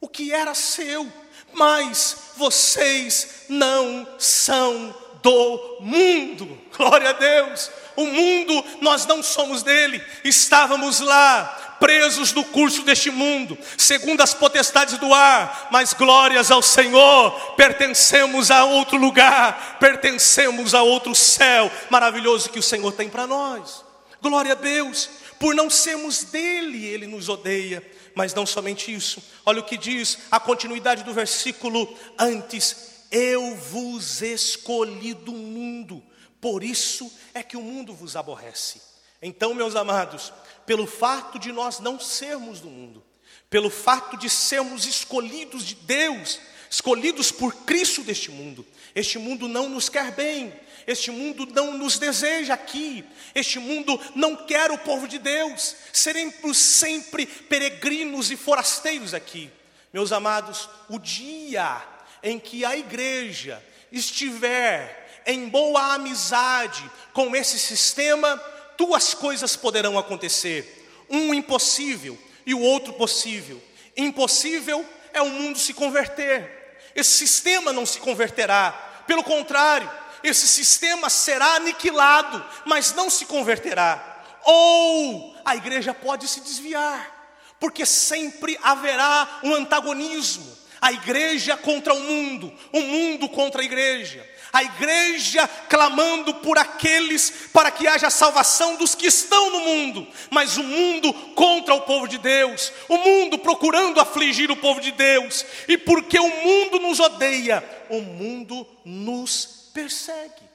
o 0.00 0.08
que 0.08 0.32
era 0.32 0.54
seu, 0.54 1.12
mas 1.52 2.16
vocês 2.36 3.46
não 3.48 4.06
são 4.16 4.94
do 5.22 5.78
mundo, 5.80 6.56
glória 6.76 7.10
a 7.10 7.14
Deus 7.14 7.68
o 7.98 8.06
mundo, 8.06 8.64
nós 8.80 9.06
não 9.06 9.24
somos 9.24 9.64
dele, 9.64 10.00
estávamos 10.22 11.00
lá, 11.00 11.76
presos 11.80 12.32
no 12.32 12.44
curso 12.44 12.82
deste 12.82 13.10
mundo, 13.10 13.58
segundo 13.76 14.20
as 14.20 14.32
potestades 14.32 14.98
do 14.98 15.12
ar, 15.12 15.66
mas 15.72 15.94
glórias 15.94 16.52
ao 16.52 16.62
Senhor, 16.62 17.32
pertencemos 17.56 18.52
a 18.52 18.64
outro 18.64 18.96
lugar, 18.96 19.78
pertencemos 19.80 20.74
a 20.74 20.82
outro 20.84 21.12
céu 21.12 21.68
maravilhoso 21.90 22.50
que 22.50 22.60
o 22.60 22.62
Senhor 22.62 22.92
tem 22.92 23.08
para 23.08 23.26
nós. 23.26 23.84
Glória 24.22 24.52
a 24.52 24.54
Deus, 24.54 25.10
por 25.40 25.52
não 25.52 25.68
sermos 25.68 26.22
dele, 26.22 26.86
ele 26.86 27.06
nos 27.08 27.28
odeia. 27.28 27.84
Mas 28.14 28.32
não 28.32 28.46
somente 28.46 28.94
isso, 28.94 29.20
olha 29.44 29.58
o 29.58 29.64
que 29.64 29.76
diz 29.76 30.18
a 30.30 30.38
continuidade 30.38 31.02
do 31.02 31.12
versículo 31.12 31.96
antes: 32.18 33.06
Eu 33.10 33.56
vos 33.56 34.22
escolhi 34.22 35.14
do 35.14 35.32
mundo 35.32 36.02
por 36.40 36.62
isso 36.62 37.10
é 37.34 37.42
que 37.42 37.56
o 37.56 37.62
mundo 37.62 37.94
vos 37.94 38.16
aborrece. 38.16 38.80
Então, 39.20 39.54
meus 39.54 39.74
amados, 39.74 40.32
pelo 40.64 40.86
fato 40.86 41.38
de 41.38 41.50
nós 41.50 41.80
não 41.80 41.98
sermos 41.98 42.60
do 42.60 42.68
mundo, 42.68 43.04
pelo 43.50 43.70
fato 43.70 44.16
de 44.16 44.30
sermos 44.30 44.86
escolhidos 44.86 45.64
de 45.64 45.74
Deus, 45.74 46.38
escolhidos 46.70 47.32
por 47.32 47.54
Cristo 47.64 48.02
deste 48.02 48.30
mundo, 48.30 48.64
este 48.94 49.18
mundo 49.18 49.48
não 49.48 49.68
nos 49.68 49.88
quer 49.88 50.12
bem, 50.12 50.52
este 50.86 51.10
mundo 51.10 51.46
não 51.46 51.76
nos 51.76 51.98
deseja 51.98 52.54
aqui, 52.54 53.04
este 53.34 53.58
mundo 53.58 54.00
não 54.14 54.46
quer 54.46 54.70
o 54.70 54.78
povo 54.78 55.08
de 55.08 55.18
Deus, 55.18 55.74
seremos 55.92 56.56
sempre 56.56 57.26
peregrinos 57.26 58.30
e 58.30 58.36
forasteiros 58.36 59.12
aqui. 59.14 59.50
Meus 59.92 60.12
amados, 60.12 60.68
o 60.88 60.98
dia 60.98 61.82
em 62.22 62.38
que 62.38 62.64
a 62.64 62.76
igreja 62.76 63.62
estiver 63.90 65.07
em 65.28 65.46
boa 65.46 65.92
amizade 65.94 66.90
com 67.12 67.36
esse 67.36 67.58
sistema, 67.58 68.42
duas 68.78 69.12
coisas 69.12 69.54
poderão 69.54 69.98
acontecer: 69.98 70.88
um 71.08 71.34
impossível 71.34 72.18
e 72.46 72.54
o 72.54 72.60
outro 72.60 72.94
possível. 72.94 73.62
Impossível 73.94 74.84
é 75.12 75.20
o 75.20 75.28
mundo 75.28 75.58
se 75.58 75.74
converter, 75.74 76.80
esse 76.94 77.10
sistema 77.10 77.72
não 77.72 77.84
se 77.84 78.00
converterá, 78.00 78.72
pelo 79.06 79.22
contrário, 79.22 79.90
esse 80.22 80.48
sistema 80.48 81.10
será 81.10 81.56
aniquilado, 81.56 82.44
mas 82.64 82.94
não 82.94 83.10
se 83.10 83.26
converterá. 83.26 84.22
Ou 84.44 85.36
a 85.44 85.56
igreja 85.56 85.92
pode 85.92 86.26
se 86.26 86.40
desviar, 86.40 87.36
porque 87.60 87.84
sempre 87.84 88.58
haverá 88.62 89.40
um 89.42 89.54
antagonismo. 89.54 90.56
A 90.80 90.92
igreja 90.92 91.56
contra 91.56 91.92
o 91.92 92.00
mundo, 92.00 92.52
o 92.72 92.80
mundo 92.80 93.28
contra 93.28 93.62
a 93.62 93.64
igreja 93.64 94.24
a 94.52 94.62
igreja 94.62 95.46
clamando 95.68 96.34
por 96.36 96.58
aqueles 96.58 97.30
para 97.52 97.70
que 97.70 97.86
haja 97.86 98.10
salvação 98.10 98.76
dos 98.76 98.94
que 98.94 99.06
estão 99.06 99.50
no 99.50 99.60
mundo, 99.60 100.06
mas 100.30 100.56
o 100.56 100.62
mundo 100.62 101.12
contra 101.34 101.74
o 101.74 101.82
povo 101.82 102.08
de 102.08 102.18
Deus, 102.18 102.72
o 102.88 102.96
mundo 102.96 103.38
procurando 103.38 104.00
afligir 104.00 104.50
o 104.50 104.56
povo 104.56 104.80
de 104.80 104.92
Deus, 104.92 105.44
e 105.66 105.76
porque 105.76 106.18
o 106.18 106.28
mundo 106.44 106.80
nos 106.80 107.00
odeia, 107.00 107.64
o 107.90 108.00
mundo 108.00 108.66
nos 108.84 109.70
persegue. 109.72 110.48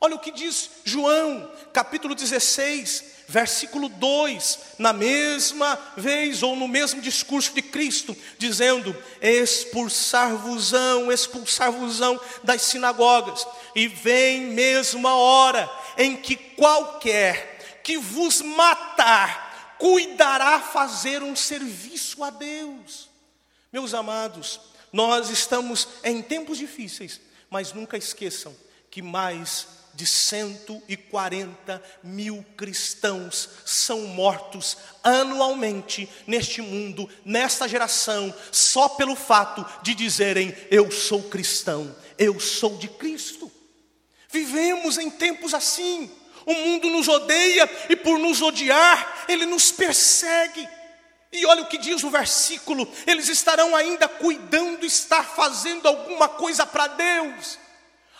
Olha 0.00 0.14
o 0.14 0.20
que 0.20 0.30
diz 0.30 0.70
João, 0.84 1.50
capítulo 1.72 2.14
16, 2.14 3.17
versículo 3.28 3.90
2, 3.90 4.58
na 4.78 4.92
mesma 4.94 5.78
vez 5.96 6.42
ou 6.42 6.56
no 6.56 6.66
mesmo 6.66 7.00
discurso 7.02 7.52
de 7.52 7.60
Cristo, 7.60 8.16
dizendo: 8.38 8.96
expulsar-vos-ão, 9.20 11.12
expulsar-vos-ão 11.12 12.18
das 12.42 12.62
sinagogas, 12.62 13.46
e 13.74 13.86
vem 13.86 14.46
mesmo 14.46 15.06
a 15.06 15.14
hora 15.14 15.70
em 15.98 16.16
que 16.16 16.34
qualquer 16.34 17.80
que 17.84 17.98
vos 17.98 18.40
matar 18.40 19.76
cuidará 19.78 20.58
fazer 20.58 21.22
um 21.22 21.36
serviço 21.36 22.24
a 22.24 22.30
Deus. 22.30 23.08
Meus 23.70 23.92
amados, 23.92 24.58
nós 24.90 25.28
estamos 25.28 25.86
em 26.02 26.22
tempos 26.22 26.56
difíceis, 26.56 27.20
mas 27.50 27.74
nunca 27.74 27.98
esqueçam 27.98 28.56
que 28.90 29.02
mais 29.02 29.77
de 29.98 30.06
140 30.06 31.82
mil 32.04 32.46
cristãos 32.56 33.48
são 33.64 34.02
mortos 34.02 34.76
anualmente 35.02 36.08
neste 36.24 36.62
mundo, 36.62 37.10
nesta 37.24 37.66
geração, 37.66 38.32
só 38.52 38.90
pelo 38.90 39.16
fato 39.16 39.66
de 39.82 39.96
dizerem: 39.96 40.56
Eu 40.70 40.88
sou 40.92 41.24
cristão, 41.24 41.92
eu 42.16 42.38
sou 42.38 42.76
de 42.76 42.86
Cristo. 42.86 43.50
Vivemos 44.30 44.98
em 44.98 45.10
tempos 45.10 45.52
assim. 45.52 46.08
O 46.46 46.54
mundo 46.54 46.88
nos 46.90 47.08
odeia 47.08 47.68
e, 47.88 47.96
por 47.96 48.20
nos 48.20 48.40
odiar, 48.40 49.24
ele 49.26 49.46
nos 49.46 49.72
persegue. 49.72 50.66
E 51.32 51.44
olha 51.44 51.62
o 51.62 51.66
que 51.66 51.76
diz 51.76 52.04
o 52.04 52.10
versículo: 52.10 52.88
eles 53.04 53.28
estarão 53.28 53.74
ainda 53.74 54.06
cuidando, 54.06 54.86
estar 54.86 55.24
fazendo 55.24 55.88
alguma 55.88 56.28
coisa 56.28 56.64
para 56.64 56.86
Deus. 56.86 57.58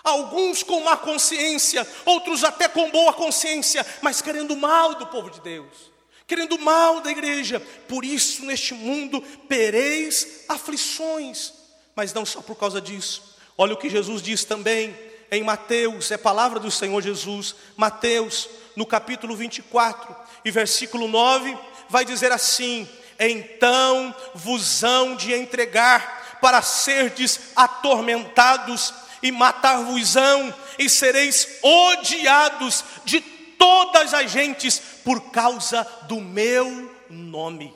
Alguns 0.09 0.63
com 0.63 0.81
má 0.83 0.97
consciência, 0.97 1.87
outros 2.05 2.45
até 2.45 2.69
com 2.69 2.91
boa 2.91 3.13
consciência, 3.13 3.85
mas 4.03 4.21
querendo 4.21 4.57
mal 4.57 4.95
do 4.95 5.07
povo 5.07 5.31
de 5.31 5.41
Deus, 5.41 5.93
querendo 6.27 6.59
mal 6.59 7.01
da 7.01 7.11
igreja. 7.11 7.61
Por 7.89 8.05
isso, 8.05 8.45
neste 8.45 8.75
mundo, 8.75 9.21
tereis 9.49 10.45
aflições, 10.49 11.53
mas 11.95 12.13
não 12.13 12.27
só 12.27 12.41
por 12.41 12.57
causa 12.57 12.81
disso. 12.81 13.37
Olha 13.57 13.75
o 13.75 13.77
que 13.77 13.91
Jesus 13.91 14.23
diz 14.23 14.45
também 14.45 14.97
em 15.31 15.43
Mateus, 15.43 16.11
é 16.11 16.17
palavra 16.17 16.59
do 16.59 16.71
Senhor 16.71 17.03
Jesus, 17.03 17.55
Mateus, 17.77 18.49
no 18.75 18.87
capítulo 18.87 19.37
24 19.37 20.17
e 20.45 20.51
versículo 20.51 21.09
9, 21.09 21.57
vai 21.89 22.05
dizer 22.05 22.33
assim: 22.33 22.89
Então 23.19 24.15
vos 24.35 24.83
hão 24.83 25.17
de 25.17 25.35
entregar 25.35 26.39
para 26.41 26.63
serdes 26.63 27.41
atormentados 27.57 28.95
e 29.23 29.31
matar-vos-ão, 29.31 30.55
e 30.79 30.89
sereis 30.89 31.59
odiados 31.63 32.85
de 33.05 33.21
todas 33.21 34.15
as 34.15 34.31
gentes 34.31 34.79
por 35.05 35.31
causa 35.31 35.83
do 36.07 36.21
meu 36.21 36.95
nome. 37.11 37.75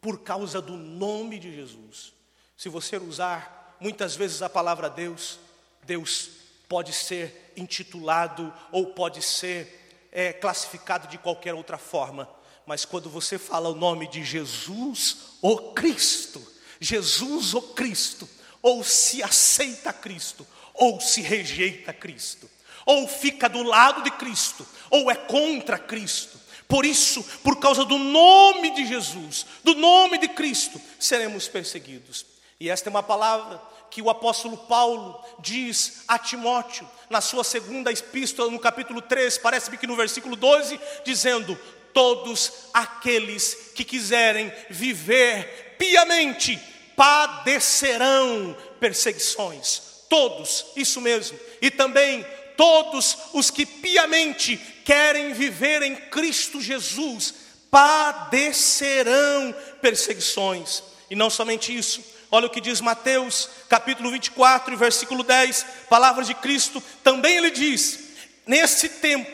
Por 0.00 0.20
causa 0.20 0.60
do 0.60 0.76
nome 0.76 1.38
de 1.38 1.54
Jesus. 1.54 2.12
Se 2.56 2.68
você 2.68 2.96
usar 2.96 3.76
muitas 3.80 4.16
vezes 4.16 4.42
a 4.42 4.48
palavra 4.48 4.90
Deus, 4.90 5.38
Deus 5.84 6.30
pode 6.68 6.92
ser 6.92 7.52
intitulado 7.56 8.52
ou 8.70 8.86
pode 8.86 9.22
ser 9.22 10.08
é, 10.12 10.32
classificado 10.32 11.08
de 11.08 11.18
qualquer 11.18 11.54
outra 11.54 11.78
forma. 11.78 12.28
Mas 12.66 12.84
quando 12.84 13.08
você 13.08 13.38
fala 13.38 13.70
o 13.70 13.74
nome 13.74 14.08
de 14.08 14.22
Jesus, 14.22 15.36
o 15.40 15.72
Cristo, 15.72 16.46
Jesus, 16.80 17.54
o 17.54 17.62
Cristo, 17.62 18.28
ou 18.62 18.82
se 18.84 19.22
aceita 19.22 19.92
Cristo, 19.92 20.46
ou 20.74 21.00
se 21.00 21.20
rejeita 21.20 21.92
Cristo, 21.92 22.48
ou 22.86 23.06
fica 23.06 23.48
do 23.48 23.62
lado 23.62 24.02
de 24.02 24.10
Cristo, 24.12 24.66
ou 24.90 25.10
é 25.10 25.14
contra 25.14 25.78
Cristo. 25.78 26.38
Por 26.66 26.84
isso, 26.84 27.24
por 27.42 27.56
causa 27.58 27.84
do 27.84 27.98
nome 27.98 28.70
de 28.74 28.86
Jesus, 28.86 29.46
do 29.64 29.74
nome 29.74 30.18
de 30.18 30.28
Cristo, 30.28 30.80
seremos 30.98 31.48
perseguidos. 31.48 32.26
E 32.60 32.68
esta 32.68 32.88
é 32.88 32.90
uma 32.90 33.02
palavra 33.02 33.60
que 33.90 34.02
o 34.02 34.10
apóstolo 34.10 34.56
Paulo 34.56 35.18
diz 35.38 36.02
a 36.06 36.18
Timóteo, 36.18 36.88
na 37.08 37.20
sua 37.20 37.42
segunda 37.42 37.90
epístola, 37.90 38.50
no 38.50 38.58
capítulo 38.58 39.00
3, 39.00 39.38
parece-me 39.38 39.78
que 39.78 39.86
no 39.86 39.96
versículo 39.96 40.36
12, 40.36 40.78
dizendo: 41.04 41.58
Todos 41.94 42.52
aqueles 42.74 43.72
que 43.74 43.84
quiserem 43.84 44.52
viver 44.68 45.76
piamente 45.78 46.60
padecerão 46.98 48.56
perseguições. 48.80 49.82
Todos, 50.08 50.66
isso 50.74 51.00
mesmo. 51.00 51.38
E 51.62 51.70
também 51.70 52.26
todos 52.56 53.16
os 53.32 53.52
que 53.52 53.64
piamente 53.64 54.56
querem 54.84 55.32
viver 55.32 55.80
em 55.82 55.94
Cristo 55.94 56.60
Jesus 56.60 57.34
padecerão 57.70 59.54
perseguições. 59.80 60.82
E 61.08 61.14
não 61.14 61.30
somente 61.30 61.76
isso, 61.76 62.02
olha 62.32 62.48
o 62.48 62.50
que 62.50 62.60
diz 62.60 62.80
Mateus, 62.80 63.48
capítulo 63.68 64.10
24, 64.10 64.76
versículo 64.76 65.22
10, 65.22 65.66
palavras 65.88 66.26
de 66.26 66.34
Cristo, 66.34 66.82
também 67.04 67.36
ele 67.36 67.52
diz: 67.52 67.98
Nesse 68.44 68.88
tempo, 68.88 69.30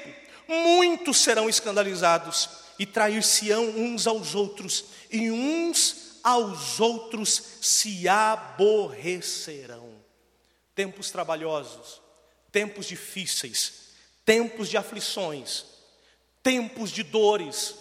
muitos 0.46 1.16
serão 1.18 1.48
escandalizados 1.48 2.50
e 2.78 2.84
trair-se-ão 2.84 3.70
uns 3.70 4.06
aos 4.06 4.34
outros, 4.34 4.84
e 5.10 5.30
uns 5.30 6.03
aos 6.24 6.80
outros 6.80 7.42
se 7.60 8.08
aborrecerão. 8.08 10.02
Tempos 10.74 11.10
trabalhosos, 11.10 12.00
tempos 12.50 12.86
difíceis, 12.86 13.90
tempos 14.24 14.70
de 14.70 14.78
aflições, 14.78 15.66
tempos 16.42 16.90
de 16.90 17.02
dores, 17.02 17.74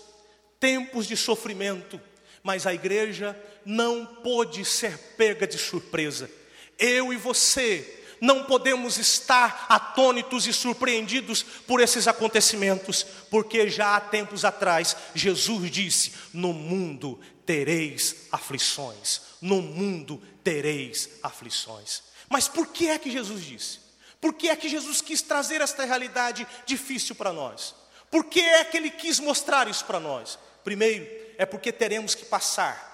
tempos 0.59 1.07
de 1.07 1.15
sofrimento, 1.15 1.99
mas 2.43 2.67
a 2.67 2.73
igreja 2.73 3.39
não 3.65 4.05
pôde 4.05 4.65
ser 4.65 4.97
pega 5.17 5.47
de 5.47 5.57
surpresa. 5.57 6.29
Eu 6.77 7.13
e 7.13 7.17
você 7.17 8.03
não 8.23 8.45
podemos 8.45 8.97
estar 8.97 9.65
atônitos 9.67 10.47
e 10.47 10.53
surpreendidos 10.53 11.43
por 11.43 11.81
esses 11.81 12.07
acontecimentos, 12.07 13.05
porque 13.29 13.69
já 13.69 13.97
há 13.97 13.99
tempos 13.99 14.45
atrás 14.45 14.95
Jesus 15.13 15.69
disse: 15.69 16.13
No 16.33 16.53
mundo 16.53 17.19
tereis 17.45 18.27
aflições, 18.31 19.21
no 19.41 19.61
mundo 19.61 20.21
tereis 20.43 21.09
aflições. 21.21 22.03
Mas 22.29 22.47
por 22.47 22.67
que 22.67 22.89
é 22.89 22.97
que 22.97 23.11
Jesus 23.11 23.43
disse? 23.43 23.79
Por 24.19 24.33
que 24.33 24.49
é 24.49 24.55
que 24.55 24.69
Jesus 24.69 25.01
quis 25.01 25.21
trazer 25.21 25.61
esta 25.61 25.83
realidade 25.83 26.47
difícil 26.65 27.15
para 27.15 27.33
nós? 27.33 27.75
Por 28.09 28.25
que 28.25 28.39
é 28.39 28.63
que 28.63 28.77
ele 28.77 28.89
quis 28.89 29.19
mostrar 29.19 29.67
isso 29.67 29.83
para 29.85 29.99
nós? 29.99 30.39
Primeiro, 30.63 31.05
é 31.37 31.45
porque 31.45 31.71
teremos 31.71 32.15
que 32.15 32.25
passar. 32.25 32.91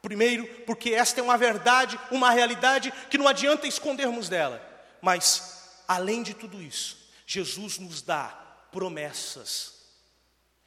Primeiro, 0.00 0.46
porque 0.66 0.90
esta 0.90 1.20
é 1.20 1.22
uma 1.22 1.36
verdade, 1.36 1.98
uma 2.10 2.30
realidade 2.30 2.92
que 3.10 3.18
não 3.18 3.28
adianta 3.28 3.66
escondermos 3.66 4.28
dela. 4.28 4.60
Mas, 5.00 5.82
além 5.86 6.22
de 6.22 6.34
tudo 6.34 6.62
isso, 6.62 6.96
Jesus 7.26 7.78
nos 7.78 8.02
dá 8.02 8.28
promessas 8.72 9.74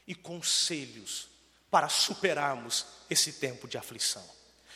e 0.07 0.13
conselhos 0.13 1.34
para 1.75 1.89
superarmos 1.89 2.85
esse 3.09 3.33
tempo 3.33 3.67
de 3.67 3.77
aflição. 3.77 4.23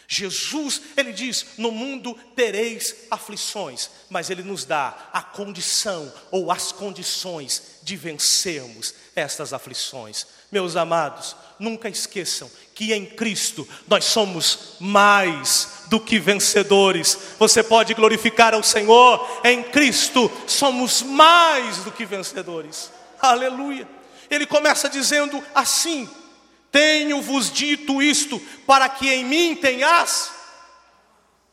Jesus, 0.06 0.82
ele 0.98 1.14
diz: 1.14 1.46
No 1.58 1.72
mundo 1.72 2.14
tereis 2.36 2.94
aflições, 3.10 3.90
mas 4.10 4.30
ele 4.30 4.44
nos 4.44 4.66
dá 4.66 5.08
a 5.14 5.22
condição 5.22 6.12
ou 6.30 6.52
as 6.52 6.74
condições 6.74 7.80
de 7.84 7.96
vencermos 7.96 8.94
estas 9.16 9.54
aflições. 9.54 10.28
Meus 10.52 10.76
amados, 10.76 11.38
nunca 11.58 11.88
esqueçam 11.88 12.52
que 12.76 12.92
em 12.92 13.06
Cristo 13.06 13.66
nós 13.88 14.04
somos 14.04 14.76
mais 14.78 15.84
do 15.88 16.02
que 16.02 16.20
vencedores. 16.20 17.18
Você 17.40 17.64
pode 17.64 17.94
glorificar 17.94 18.54
ao 18.54 18.62
Senhor, 18.62 19.26
em 19.46 19.64
Cristo 19.64 20.30
somos 20.46 21.02
mais 21.02 21.78
do 21.78 21.94
que 21.94 22.06
vencedores. 22.06 22.92
Aleluia. 23.22 23.88
Ele 24.30 24.46
começa 24.46 24.90
dizendo 24.90 25.42
assim: 25.56 26.10
tenho-vos 26.72 27.52
dito 27.52 28.02
isto, 28.02 28.40
para 28.66 28.88
que 28.90 29.10
em 29.10 29.26
mim 29.26 29.56
tenhas, 29.56 30.32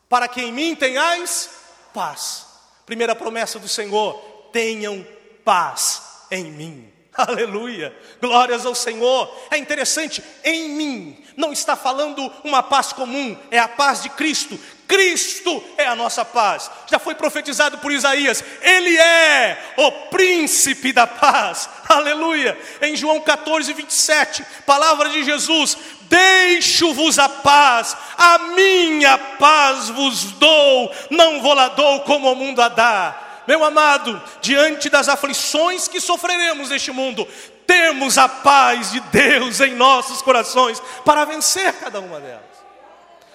para 0.07 0.27
que 0.27 0.41
em 0.41 0.51
mim 0.51 0.75
tenhais 0.75 1.49
paz. 1.93 2.45
Primeira 2.85 3.15
promessa 3.15 3.59
do 3.59 3.67
Senhor: 3.67 4.13
tenham 4.51 5.05
paz 5.43 6.01
em 6.31 6.45
mim. 6.45 6.93
Aleluia, 7.17 7.95
glórias 8.21 8.65
ao 8.65 8.75
Senhor. 8.75 9.33
É 9.49 9.57
interessante, 9.57 10.23
em 10.43 10.69
mim, 10.69 11.23
não 11.35 11.51
está 11.51 11.75
falando 11.75 12.31
uma 12.43 12.61
paz 12.61 12.93
comum, 12.93 13.35
é 13.49 13.57
a 13.57 13.67
paz 13.67 14.03
de 14.03 14.09
Cristo. 14.09 14.59
Cristo 14.87 15.63
é 15.77 15.85
a 15.85 15.95
nossa 15.95 16.23
paz. 16.23 16.71
Já 16.89 16.97
foi 16.97 17.15
profetizado 17.15 17.77
por 17.79 17.91
Isaías, 17.91 18.43
Ele 18.61 18.97
é 18.97 19.73
o 19.77 19.91
príncipe 20.09 20.93
da 20.93 21.05
paz. 21.05 21.69
Aleluia. 21.87 22.57
Em 22.81 22.95
João 22.95 23.19
14, 23.19 23.73
27, 23.73 24.45
palavra 24.65 25.09
de 25.09 25.23
Jesus: 25.23 25.77
Deixo-vos 26.03 27.19
a 27.19 27.27
paz, 27.27 27.97
a 28.17 28.37
minha 28.37 29.17
paz 29.17 29.89
vos 29.89 30.23
dou, 30.33 30.91
não 31.09 31.41
vou 31.41 31.53
lá 31.53 31.67
dou 31.69 32.01
como 32.01 32.31
o 32.31 32.35
mundo 32.35 32.61
a 32.61 32.69
dá 32.69 33.27
meu 33.47 33.63
amado, 33.63 34.21
diante 34.41 34.89
das 34.89 35.07
aflições 35.07 35.87
que 35.87 36.01
sofreremos 36.01 36.69
neste 36.69 36.91
mundo, 36.91 37.25
temos 37.65 38.17
a 38.17 38.27
paz 38.27 38.91
de 38.91 38.99
Deus 38.99 39.61
em 39.61 39.73
nossos 39.73 40.21
corações 40.21 40.81
para 41.05 41.23
vencer 41.23 41.71
cada 41.73 42.01
uma 42.01 42.19
delas. 42.19 42.56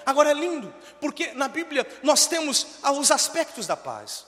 Agora 0.05 0.31
é 0.31 0.35
lindo, 0.35 0.73
porque 1.01 1.33
na 1.33 1.49
Bíblia 1.49 1.87
nós 2.03 2.27
temos 2.27 2.67
os 2.83 3.11
aspectos 3.11 3.67
da 3.67 3.77
paz. 3.77 4.25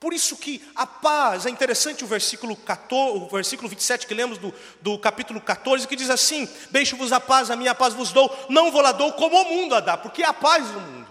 Por 0.00 0.14
isso 0.14 0.34
que 0.38 0.66
a 0.74 0.86
paz, 0.86 1.44
é 1.44 1.50
interessante 1.50 2.02
o 2.02 2.06
versículo 2.06 2.56
14, 2.56 3.18
o 3.18 3.28
versículo 3.28 3.68
27 3.68 4.06
que 4.06 4.14
lemos 4.14 4.38
do, 4.38 4.52
do 4.80 4.98
capítulo 4.98 5.38
14, 5.42 5.86
que 5.86 5.94
diz 5.94 6.08
assim: 6.08 6.48
Deixo-vos 6.70 7.12
a 7.12 7.20
paz, 7.20 7.50
a 7.50 7.56
minha 7.56 7.74
paz 7.74 7.92
vos 7.92 8.10
dou, 8.10 8.34
não 8.48 8.72
vou 8.72 8.80
lá 8.80 8.92
dou 8.92 9.12
como 9.12 9.38
o 9.38 9.44
mundo 9.44 9.74
a 9.74 9.80
dá, 9.80 9.98
porque 9.98 10.22
é 10.22 10.26
a 10.26 10.32
paz 10.32 10.66
do 10.68 10.80
mundo. 10.80 11.06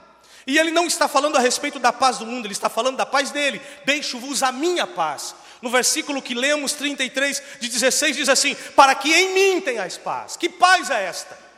E 0.48 0.58
ele 0.58 0.72
não 0.72 0.88
está 0.88 1.08
falando 1.08 1.36
a 1.36 1.40
respeito 1.40 1.78
da 1.78 1.94
paz 1.94 2.18
do 2.18 2.26
mundo, 2.26 2.48
ele 2.48 2.54
está 2.54 2.68
falando 2.68 2.98
da 2.98 3.06
paz 3.06 3.30
dele. 3.30 3.62
Deixo-vos 3.86 4.42
a 4.42 4.52
minha 4.52 4.88
paz. 4.88 5.36
No 5.62 5.70
versículo 5.70 6.20
que 6.20 6.34
lemos, 6.34 6.74
33 6.74 7.44
de 7.60 7.70
16, 7.70 8.16
diz 8.16 8.28
assim: 8.28 8.56
Para 8.76 8.96
que 8.96 9.14
em 9.14 9.36
mim 9.36 9.62
tenhais 9.62 10.00
paz. 10.00 10.36
Que 10.36 10.50
paz 10.50 10.90
é 10.90 11.06
esta? 11.06 11.49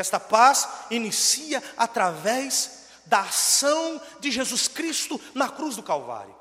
Esta 0.00 0.18
paz 0.18 0.68
inicia 0.90 1.62
através 1.76 2.80
da 3.06 3.20
ação 3.20 4.00
de 4.20 4.30
Jesus 4.30 4.68
Cristo 4.68 5.20
na 5.34 5.48
cruz 5.48 5.76
do 5.76 5.82
Calvário. 5.82 6.34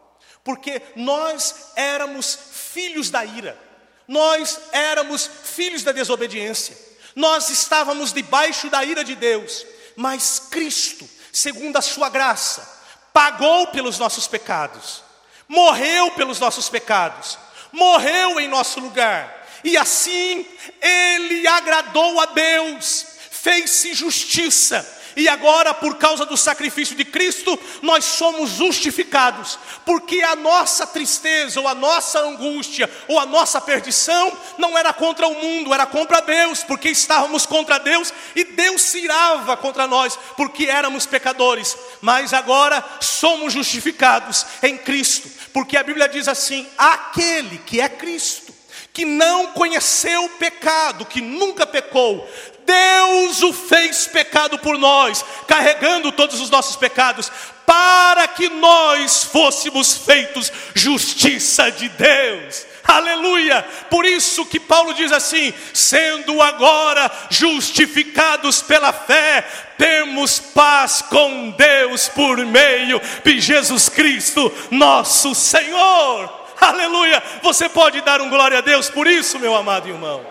Porque 0.43 0.81
nós 0.95 1.71
éramos 1.75 2.37
filhos 2.51 3.09
da 3.09 3.25
ira, 3.25 3.59
nós 4.07 4.59
éramos 4.71 5.29
filhos 5.43 5.83
da 5.83 5.91
desobediência, 5.91 6.77
nós 7.15 7.49
estávamos 7.49 8.13
debaixo 8.13 8.69
da 8.69 8.83
ira 8.83 9.03
de 9.03 9.15
Deus, 9.15 9.65
mas 9.95 10.39
Cristo 10.49 11.07
segundo 11.31 11.77
a 11.77 11.81
sua 11.81 12.09
graça, 12.09 12.79
pagou 13.13 13.67
pelos 13.67 13.97
nossos 13.97 14.27
pecados, 14.27 15.03
morreu 15.47 16.11
pelos 16.11 16.39
nossos 16.39 16.69
pecados, 16.69 17.37
morreu 17.71 18.39
em 18.39 18.47
nosso 18.47 18.79
lugar, 18.79 19.47
e 19.63 19.77
assim 19.77 20.45
ele 20.81 21.47
agradou 21.47 22.19
a 22.19 22.27
Deus, 22.27 23.05
fez-se 23.41 23.93
justiça 23.93 24.99
e 25.19 25.27
agora, 25.27 25.73
por 25.73 25.97
causa 25.97 26.25
do 26.25 26.37
sacrifício 26.37 26.95
de 26.95 27.03
Cristo, 27.03 27.59
nós 27.81 28.05
somos 28.05 28.51
justificados, 28.51 29.59
porque 29.85 30.21
a 30.21 30.33
nossa 30.35 30.87
tristeza, 30.87 31.59
ou 31.59 31.67
a 31.67 31.75
nossa 31.75 32.19
angústia, 32.19 32.89
ou 33.05 33.19
a 33.19 33.25
nossa 33.25 33.59
perdição, 33.59 34.31
não 34.57 34.77
era 34.77 34.93
contra 34.93 35.27
o 35.27 35.33
mundo, 35.33 35.73
era 35.73 35.85
contra 35.85 36.21
Deus, 36.21 36.63
porque 36.63 36.89
estávamos 36.89 37.45
contra 37.45 37.77
Deus 37.79 38.13
e 38.35 38.43
Deus 38.45 38.81
se 38.81 38.99
irava 38.99 39.57
contra 39.57 39.87
nós, 39.87 40.17
porque 40.37 40.65
éramos 40.65 41.05
pecadores. 41.05 41.75
Mas 41.99 42.33
agora 42.33 42.81
somos 43.01 43.51
justificados 43.51 44.45
em 44.63 44.77
Cristo, 44.77 45.29
porque 45.51 45.75
a 45.75 45.83
Bíblia 45.83 46.07
diz 46.07 46.29
assim: 46.29 46.65
aquele 46.77 47.57
que 47.59 47.81
é 47.81 47.89
Cristo 47.89 48.48
que 48.93 49.05
não 49.05 49.47
conheceu 49.47 50.25
o 50.25 50.29
pecado, 50.29 51.05
que 51.05 51.21
nunca 51.21 51.65
pecou, 51.65 52.27
Deus 52.65 53.41
o 53.41 53.51
fez 53.51 54.07
pecado 54.07 54.59
por 54.59 54.77
nós, 54.77 55.25
carregando 55.47 56.11
todos 56.11 56.39
os 56.39 56.51
nossos 56.51 56.75
pecados, 56.75 57.31
para 57.65 58.27
que 58.27 58.49
nós 58.49 59.23
fôssemos 59.23 59.95
feitos 59.97 60.51
justiça 60.75 61.71
de 61.71 61.89
Deus. 61.89 62.65
Aleluia! 62.83 63.63
Por 63.89 64.05
isso 64.05 64.45
que 64.45 64.59
Paulo 64.59 64.93
diz 64.93 65.11
assim: 65.11 65.53
sendo 65.73 66.41
agora 66.41 67.11
justificados 67.29 68.61
pela 68.61 68.91
fé, 68.91 69.47
temos 69.77 70.39
paz 70.39 71.01
com 71.01 71.51
Deus 71.51 72.07
por 72.09 72.37
meio 72.45 72.99
de 73.23 73.39
Jesus 73.39 73.89
Cristo, 73.89 74.51
nosso 74.71 75.35
Senhor. 75.35 76.38
Aleluia! 76.61 77.21
Você 77.41 77.69
pode 77.69 78.01
dar 78.01 78.21
um 78.21 78.29
glória 78.29 78.57
a 78.57 78.61
Deus 78.61 78.89
por 78.89 79.07
isso, 79.07 79.39
meu 79.39 79.55
amado 79.55 79.87
irmão. 79.87 80.25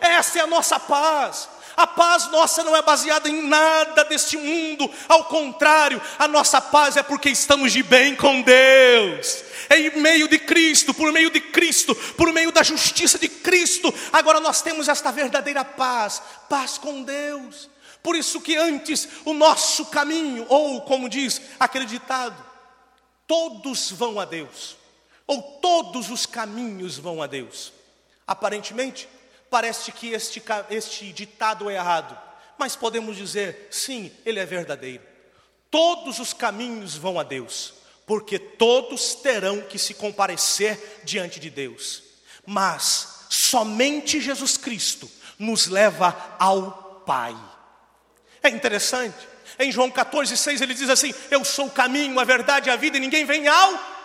Essa 0.00 0.40
é 0.40 0.42
a 0.42 0.46
nossa 0.46 0.78
paz. 0.78 1.48
A 1.76 1.86
paz 1.86 2.30
nossa 2.30 2.64
não 2.64 2.74
é 2.74 2.80
baseada 2.80 3.28
em 3.28 3.42
nada 3.42 4.02
deste 4.04 4.38
mundo, 4.38 4.90
ao 5.06 5.24
contrário, 5.24 6.00
a 6.18 6.26
nossa 6.26 6.58
paz 6.58 6.96
é 6.96 7.02
porque 7.02 7.28
estamos 7.28 7.70
de 7.70 7.82
bem 7.82 8.16
com 8.16 8.40
Deus. 8.40 9.44
É 9.68 9.78
em 9.78 10.00
meio 10.00 10.26
de 10.26 10.38
Cristo, 10.38 10.94
por 10.94 11.12
meio 11.12 11.30
de 11.30 11.38
Cristo, 11.38 11.94
por 12.16 12.32
meio 12.32 12.50
da 12.50 12.62
justiça 12.62 13.18
de 13.18 13.28
Cristo, 13.28 13.92
agora 14.10 14.40
nós 14.40 14.62
temos 14.62 14.88
esta 14.88 15.12
verdadeira 15.12 15.66
paz, 15.66 16.22
paz 16.48 16.78
com 16.78 17.02
Deus. 17.02 17.68
Por 18.02 18.16
isso 18.16 18.40
que 18.40 18.56
antes 18.56 19.06
o 19.26 19.34
nosso 19.34 19.86
caminho, 19.86 20.46
ou 20.48 20.80
como 20.80 21.10
diz 21.10 21.42
aquele 21.60 21.84
ditado, 21.84 22.42
todos 23.26 23.90
vão 23.90 24.18
a 24.18 24.24
Deus, 24.24 24.76
ou 25.26 25.42
todos 25.60 26.10
os 26.10 26.26
caminhos 26.26 26.98
vão 26.98 27.22
a 27.22 27.26
Deus. 27.26 27.72
Aparentemente, 28.26 29.08
Parece 29.50 29.92
que 29.92 30.12
este, 30.12 30.42
este 30.70 31.12
ditado 31.12 31.70
é 31.70 31.74
errado, 31.74 32.18
mas 32.58 32.74
podemos 32.74 33.16
dizer, 33.16 33.68
sim, 33.70 34.10
ele 34.24 34.40
é 34.40 34.46
verdadeiro. 34.46 35.02
Todos 35.70 36.18
os 36.18 36.32
caminhos 36.32 36.96
vão 36.96 37.18
a 37.18 37.22
Deus, 37.22 37.74
porque 38.06 38.38
todos 38.38 39.14
terão 39.14 39.62
que 39.62 39.78
se 39.78 39.94
comparecer 39.94 41.00
diante 41.04 41.38
de 41.38 41.50
Deus, 41.50 42.02
mas 42.44 43.26
somente 43.28 44.20
Jesus 44.20 44.56
Cristo 44.56 45.10
nos 45.38 45.66
leva 45.66 46.36
ao 46.38 47.02
Pai. 47.06 47.36
É 48.42 48.48
interessante, 48.48 49.16
em 49.58 49.70
João 49.70 49.90
14, 49.90 50.36
6 50.36 50.60
ele 50.60 50.74
diz 50.74 50.90
assim: 50.90 51.14
Eu 51.30 51.44
sou 51.44 51.66
o 51.66 51.70
caminho, 51.70 52.18
a 52.18 52.24
verdade 52.24 52.68
e 52.68 52.72
a 52.72 52.76
vida, 52.76 52.96
e 52.96 53.00
ninguém 53.00 53.24
vem 53.24 53.46
ao 53.46 53.95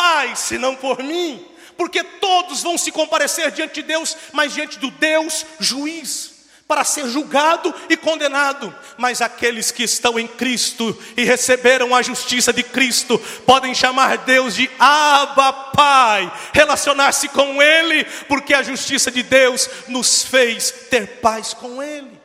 Pai 0.00 0.34
senão 0.34 0.74
por 0.74 1.02
mim 1.02 1.46
porque 1.76 2.02
todos 2.04 2.62
vão 2.62 2.76
se 2.76 2.92
comparecer 2.92 3.50
diante 3.50 3.76
de 3.76 3.82
Deus, 3.82 4.14
mas 4.32 4.52
diante 4.52 4.78
do 4.78 4.90
Deus 4.90 5.46
juiz, 5.58 6.46
para 6.68 6.84
ser 6.84 7.08
julgado 7.08 7.74
e 7.88 7.96
condenado. 7.96 8.74
Mas 8.98 9.22
aqueles 9.22 9.70
que 9.70 9.82
estão 9.84 10.18
em 10.18 10.26
Cristo 10.26 10.94
e 11.16 11.24
receberam 11.24 11.94
a 11.94 12.02
justiça 12.02 12.52
de 12.52 12.62
Cristo, 12.62 13.18
podem 13.46 13.74
chamar 13.74 14.18
Deus 14.18 14.54
de 14.54 14.70
Abba 14.78 15.54
Pai, 15.74 16.30
relacionar-se 16.52 17.30
com 17.30 17.62
Ele, 17.62 18.04
porque 18.28 18.52
a 18.52 18.62
justiça 18.62 19.10
de 19.10 19.22
Deus 19.22 19.70
nos 19.88 20.22
fez 20.22 20.70
ter 20.90 21.20
paz 21.22 21.54
com 21.54 21.82
Ele. 21.82 22.20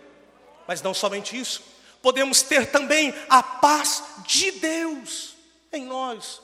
Mas 0.68 0.82
não 0.82 0.94
somente 0.94 1.40
isso, 1.40 1.62
podemos 2.02 2.42
ter 2.42 2.66
também 2.66 3.14
a 3.30 3.42
paz 3.42 4.04
de 4.28 4.52
Deus 4.52 5.34
em 5.72 5.86
nós 5.86 6.44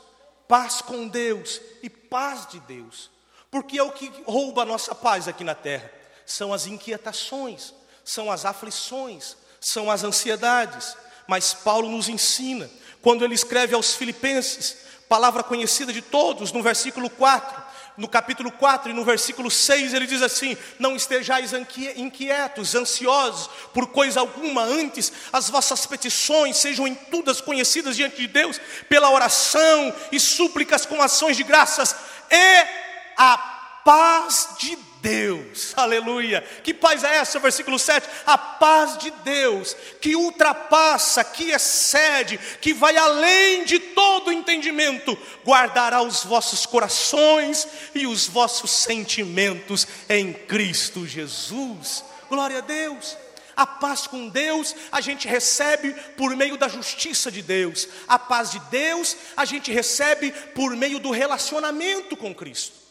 paz 0.51 0.81
com 0.81 1.07
Deus 1.07 1.61
e 1.81 1.89
paz 1.89 2.45
de 2.45 2.59
Deus. 2.59 3.09
Porque 3.49 3.79
é 3.79 3.83
o 3.83 3.93
que 3.93 4.11
rouba 4.25 4.63
a 4.63 4.65
nossa 4.65 4.93
paz 4.93 5.25
aqui 5.29 5.45
na 5.45 5.55
terra. 5.55 5.89
São 6.25 6.51
as 6.51 6.65
inquietações, 6.65 7.73
são 8.03 8.29
as 8.29 8.43
aflições, 8.43 9.37
são 9.61 9.89
as 9.89 10.03
ansiedades. 10.03 10.97
Mas 11.25 11.53
Paulo 11.53 11.87
nos 11.87 12.09
ensina, 12.09 12.69
quando 13.01 13.23
ele 13.23 13.33
escreve 13.33 13.73
aos 13.73 13.93
Filipenses, 13.93 14.75
palavra 15.07 15.41
conhecida 15.41 15.93
de 15.93 16.01
todos, 16.01 16.51
no 16.51 16.61
versículo 16.61 17.09
4, 17.09 17.63
no 17.97 18.07
capítulo 18.07 18.51
4 18.51 18.91
e 18.91 18.93
no 18.93 19.03
versículo 19.03 19.49
6, 19.49 19.93
ele 19.93 20.07
diz 20.07 20.21
assim: 20.21 20.57
Não 20.79 20.95
estejais 20.95 21.51
inquietos, 21.95 22.75
ansiosos 22.75 23.49
por 23.73 23.87
coisa 23.87 24.19
alguma, 24.19 24.63
antes 24.63 25.11
as 25.31 25.49
vossas 25.49 25.85
petições 25.85 26.57
sejam 26.57 26.87
em 26.87 26.95
todas 26.95 27.41
conhecidas 27.41 27.95
diante 27.95 28.17
de 28.17 28.27
Deus, 28.27 28.59
pela 28.89 29.11
oração 29.11 29.93
e 30.11 30.19
súplicas 30.19 30.85
com 30.85 31.01
ações 31.01 31.37
de 31.37 31.43
graças, 31.43 31.95
e 32.29 32.67
a 33.17 33.37
paz 33.83 34.49
de 34.59 34.75
Deus, 34.75 34.90
aleluia. 35.75 36.41
Que 36.63 36.73
paz 36.73 37.03
é 37.03 37.15
essa? 37.15 37.39
Versículo 37.39 37.79
7: 37.79 38.07
a 38.25 38.37
paz 38.37 38.97
de 38.97 39.09
Deus, 39.23 39.75
que 39.99 40.15
ultrapassa, 40.15 41.23
que 41.23 41.49
excede, 41.51 42.39
que 42.61 42.73
vai 42.73 42.95
além 42.95 43.65
de 43.65 43.79
todo 43.79 44.31
entendimento, 44.31 45.17
guardará 45.45 46.01
os 46.01 46.23
vossos 46.23 46.65
corações 46.65 47.67
e 47.95 48.05
os 48.05 48.27
vossos 48.27 48.71
sentimentos 48.71 49.87
em 50.07 50.31
Cristo 50.31 51.07
Jesus. 51.07 52.03
Glória 52.29 52.59
a 52.59 52.61
Deus. 52.61 53.17
A 53.55 53.65
paz 53.65 54.07
com 54.07 54.29
Deus 54.29 54.73
a 54.91 55.01
gente 55.01 55.27
recebe 55.27 55.93
por 56.15 56.35
meio 56.35 56.57
da 56.57 56.67
justiça 56.67 57.29
de 57.29 57.41
Deus. 57.41 57.87
A 58.07 58.17
paz 58.17 58.51
de 58.51 58.59
Deus 58.71 59.17
a 59.35 59.45
gente 59.45 59.71
recebe 59.71 60.31
por 60.55 60.75
meio 60.75 60.99
do 60.99 61.11
relacionamento 61.11 62.15
com 62.15 62.33
Cristo 62.33 62.81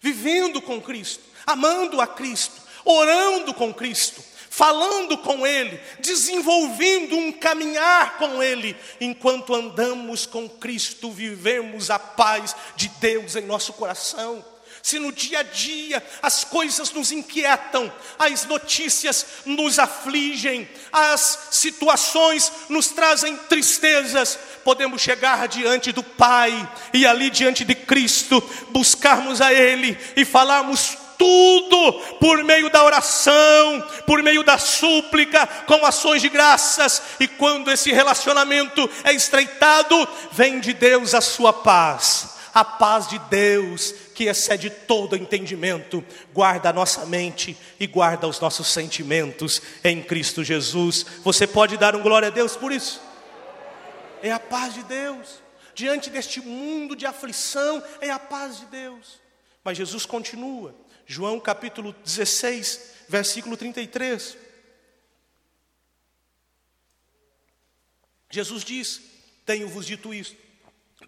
vivendo 0.00 0.62
com 0.62 0.80
Cristo, 0.80 1.22
amando 1.50 2.00
a 2.00 2.06
Cristo, 2.06 2.54
orando 2.84 3.52
com 3.54 3.72
Cristo, 3.72 4.22
falando 4.48 5.16
com 5.18 5.46
Ele, 5.46 5.80
desenvolvendo 6.00 7.16
um 7.16 7.32
caminhar 7.32 8.18
com 8.18 8.42
Ele, 8.42 8.76
enquanto 9.00 9.54
andamos 9.54 10.26
com 10.26 10.48
Cristo, 10.48 11.10
vivemos 11.10 11.90
a 11.90 11.98
paz 11.98 12.54
de 12.76 12.88
Deus 13.00 13.36
em 13.36 13.42
nosso 13.42 13.72
coração. 13.74 14.44
Se 14.82 14.98
no 14.98 15.12
dia 15.12 15.40
a 15.40 15.42
dia 15.42 16.02
as 16.22 16.42
coisas 16.42 16.90
nos 16.92 17.12
inquietam, 17.12 17.92
as 18.18 18.46
notícias 18.46 19.26
nos 19.44 19.78
afligem, 19.78 20.68
as 20.90 21.48
situações 21.50 22.50
nos 22.68 22.88
trazem 22.88 23.36
tristezas, 23.36 24.38
podemos 24.64 25.02
chegar 25.02 25.48
diante 25.48 25.92
do 25.92 26.02
Pai 26.02 26.70
e 26.94 27.06
ali 27.06 27.28
diante 27.28 27.64
de 27.64 27.74
Cristo, 27.74 28.40
buscarmos 28.70 29.40
a 29.40 29.52
Ele 29.52 29.98
e 30.16 30.24
falarmos 30.24 30.96
tudo 31.20 31.92
por 32.18 32.42
meio 32.42 32.70
da 32.70 32.82
oração, 32.82 33.86
por 34.06 34.22
meio 34.22 34.42
da 34.42 34.56
súplica, 34.56 35.46
com 35.66 35.84
ações 35.84 36.22
de 36.22 36.30
graças, 36.30 37.02
e 37.20 37.28
quando 37.28 37.70
esse 37.70 37.92
relacionamento 37.92 38.88
é 39.04 39.12
estreitado, 39.12 40.08
vem 40.32 40.60
de 40.60 40.72
Deus 40.72 41.14
a 41.14 41.20
sua 41.20 41.52
paz, 41.52 42.38
a 42.54 42.64
paz 42.64 43.06
de 43.06 43.18
Deus 43.18 43.94
que 44.14 44.24
excede 44.24 44.70
todo 44.70 45.14
entendimento, 45.14 46.02
guarda 46.32 46.70
a 46.70 46.72
nossa 46.72 47.04
mente 47.04 47.54
e 47.78 47.86
guarda 47.86 48.26
os 48.26 48.40
nossos 48.40 48.68
sentimentos 48.68 49.60
em 49.84 50.02
Cristo 50.02 50.42
Jesus. 50.42 51.04
Você 51.22 51.46
pode 51.46 51.76
dar 51.76 51.94
um 51.94 52.02
glória 52.02 52.28
a 52.28 52.30
Deus 52.30 52.56
por 52.56 52.72
isso? 52.72 52.98
É 54.22 54.32
a 54.32 54.40
paz 54.40 54.72
de 54.72 54.82
Deus. 54.84 55.42
Diante 55.74 56.08
deste 56.08 56.40
mundo 56.40 56.96
de 56.96 57.04
aflição, 57.04 57.82
é 58.00 58.10
a 58.10 58.18
paz 58.18 58.60
de 58.60 58.66
Deus. 58.66 59.20
Mas 59.62 59.76
Jesus 59.76 60.06
continua. 60.06 60.74
João 61.10 61.40
capítulo 61.40 61.92
16, 62.04 63.06
versículo 63.08 63.56
33. 63.56 64.38
Jesus 68.30 68.62
diz: 68.62 69.02
Tenho-vos 69.44 69.84
dito 69.84 70.14
isto, 70.14 70.36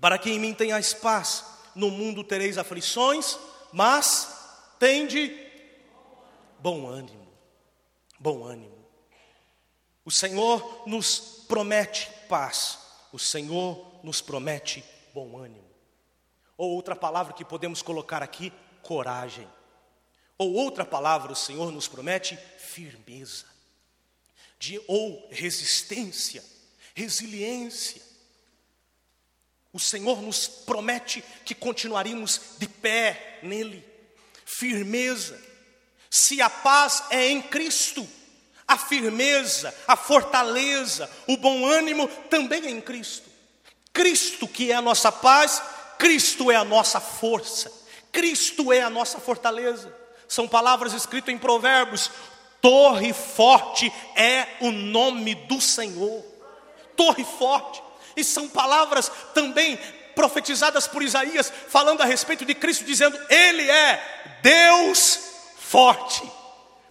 para 0.00 0.18
que 0.18 0.28
em 0.28 0.40
mim 0.40 0.54
tenhais 0.54 0.92
paz 0.92 1.44
no 1.76 1.88
mundo 1.88 2.24
tereis 2.24 2.58
aflições, 2.58 3.38
mas 3.72 4.74
tende 4.80 5.32
bom 6.58 6.88
ânimo. 6.88 7.32
Bom 8.18 8.42
ânimo. 8.42 8.84
O 10.04 10.10
Senhor 10.10 10.82
nos 10.84 11.44
promete 11.46 12.10
paz. 12.28 12.76
O 13.12 13.20
Senhor 13.20 14.00
nos 14.02 14.20
promete 14.20 14.82
bom 15.14 15.38
ânimo. 15.38 15.70
Ou 16.56 16.72
outra 16.72 16.96
palavra 16.96 17.32
que 17.32 17.44
podemos 17.44 17.82
colocar 17.82 18.20
aqui, 18.20 18.52
coragem. 18.82 19.48
Ou 20.38 20.52
outra 20.54 20.84
palavra, 20.84 21.32
o 21.32 21.36
Senhor 21.36 21.70
nos 21.70 21.88
promete 21.88 22.38
firmeza. 22.58 23.44
De, 24.58 24.80
ou 24.86 25.28
resistência, 25.30 26.44
resiliência. 26.94 28.02
O 29.72 29.80
Senhor 29.80 30.20
nos 30.20 30.46
promete 30.46 31.24
que 31.44 31.54
continuaremos 31.54 32.40
de 32.58 32.68
pé 32.68 33.38
nele, 33.42 33.84
firmeza. 34.44 35.40
Se 36.10 36.42
a 36.42 36.50
paz 36.50 37.04
é 37.10 37.28
em 37.28 37.40
Cristo, 37.40 38.06
a 38.68 38.76
firmeza, 38.76 39.74
a 39.86 39.96
fortaleza, 39.96 41.10
o 41.26 41.36
bom 41.36 41.66
ânimo 41.66 42.06
também 42.28 42.66
é 42.66 42.70
em 42.70 42.80
Cristo. 42.80 43.30
Cristo 43.92 44.46
que 44.46 44.70
é 44.70 44.74
a 44.74 44.82
nossa 44.82 45.10
paz, 45.10 45.62
Cristo 45.98 46.50
é 46.50 46.56
a 46.56 46.64
nossa 46.64 47.00
força, 47.00 47.72
Cristo 48.10 48.72
é 48.72 48.82
a 48.82 48.90
nossa 48.90 49.18
fortaleza. 49.18 50.01
São 50.32 50.48
palavras 50.48 50.94
escritas 50.94 51.34
em 51.34 51.36
Provérbios: 51.36 52.10
torre 52.58 53.12
forte 53.12 53.92
é 54.16 54.48
o 54.62 54.72
nome 54.72 55.34
do 55.34 55.60
Senhor. 55.60 56.24
Torre 56.96 57.22
forte. 57.22 57.82
E 58.16 58.24
são 58.24 58.48
palavras 58.48 59.12
também 59.34 59.78
profetizadas 60.14 60.86
por 60.86 61.02
Isaías, 61.02 61.52
falando 61.68 62.00
a 62.00 62.06
respeito 62.06 62.46
de 62.46 62.54
Cristo, 62.54 62.82
dizendo: 62.82 63.20
Ele 63.28 63.70
é 63.70 64.40
Deus 64.42 65.20
forte. 65.58 66.22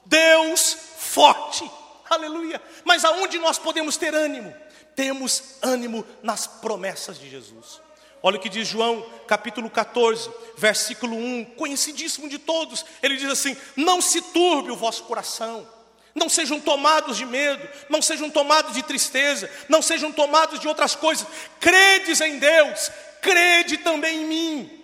Deus 0.06 0.78
forte. 1.00 1.68
Aleluia. 2.12 2.62
Mas 2.86 3.04
aonde 3.04 3.40
nós 3.40 3.58
podemos 3.58 3.98
ter 3.98 4.14
ânimo? 4.14 4.56
Temos 4.96 5.56
ânimo 5.64 6.06
nas 6.22 6.46
promessas 6.46 7.18
de 7.18 7.28
Jesus. 7.28 7.82
Olha 8.24 8.38
o 8.38 8.40
que 8.40 8.50
diz 8.50 8.68
João, 8.68 9.06
capítulo 9.28 9.70
14, 9.70 10.30
versículo 10.58 11.16
1, 11.16 11.46
conhecidíssimo 11.58 12.30
de 12.30 12.38
todos. 12.38 12.86
Ele 13.02 13.18
diz 13.18 13.30
assim: 13.30 13.56
Não 13.76 14.02
se 14.02 14.22
turbe 14.22 14.72
o 14.72 14.76
vosso 14.76 15.04
coração 15.04 15.68
não 16.14 16.28
sejam 16.28 16.60
tomados 16.60 17.18
de 17.18 17.26
medo, 17.26 17.68
não 17.90 18.02
sejam 18.02 18.30
tomados 18.30 18.74
de 18.74 18.84
tristeza, 18.84 19.50
não 19.70 19.82
sejam 19.82 20.12
tomados 20.12 20.60
de 20.60 20.68
outras 20.68 20.96
coisas. 20.96 21.26
Credes 21.60 22.20
em 22.22 22.38
Deus, 22.38 22.92
crede 23.22 23.78
também 23.78 24.22
em 24.22 24.26
mim. 24.26 24.81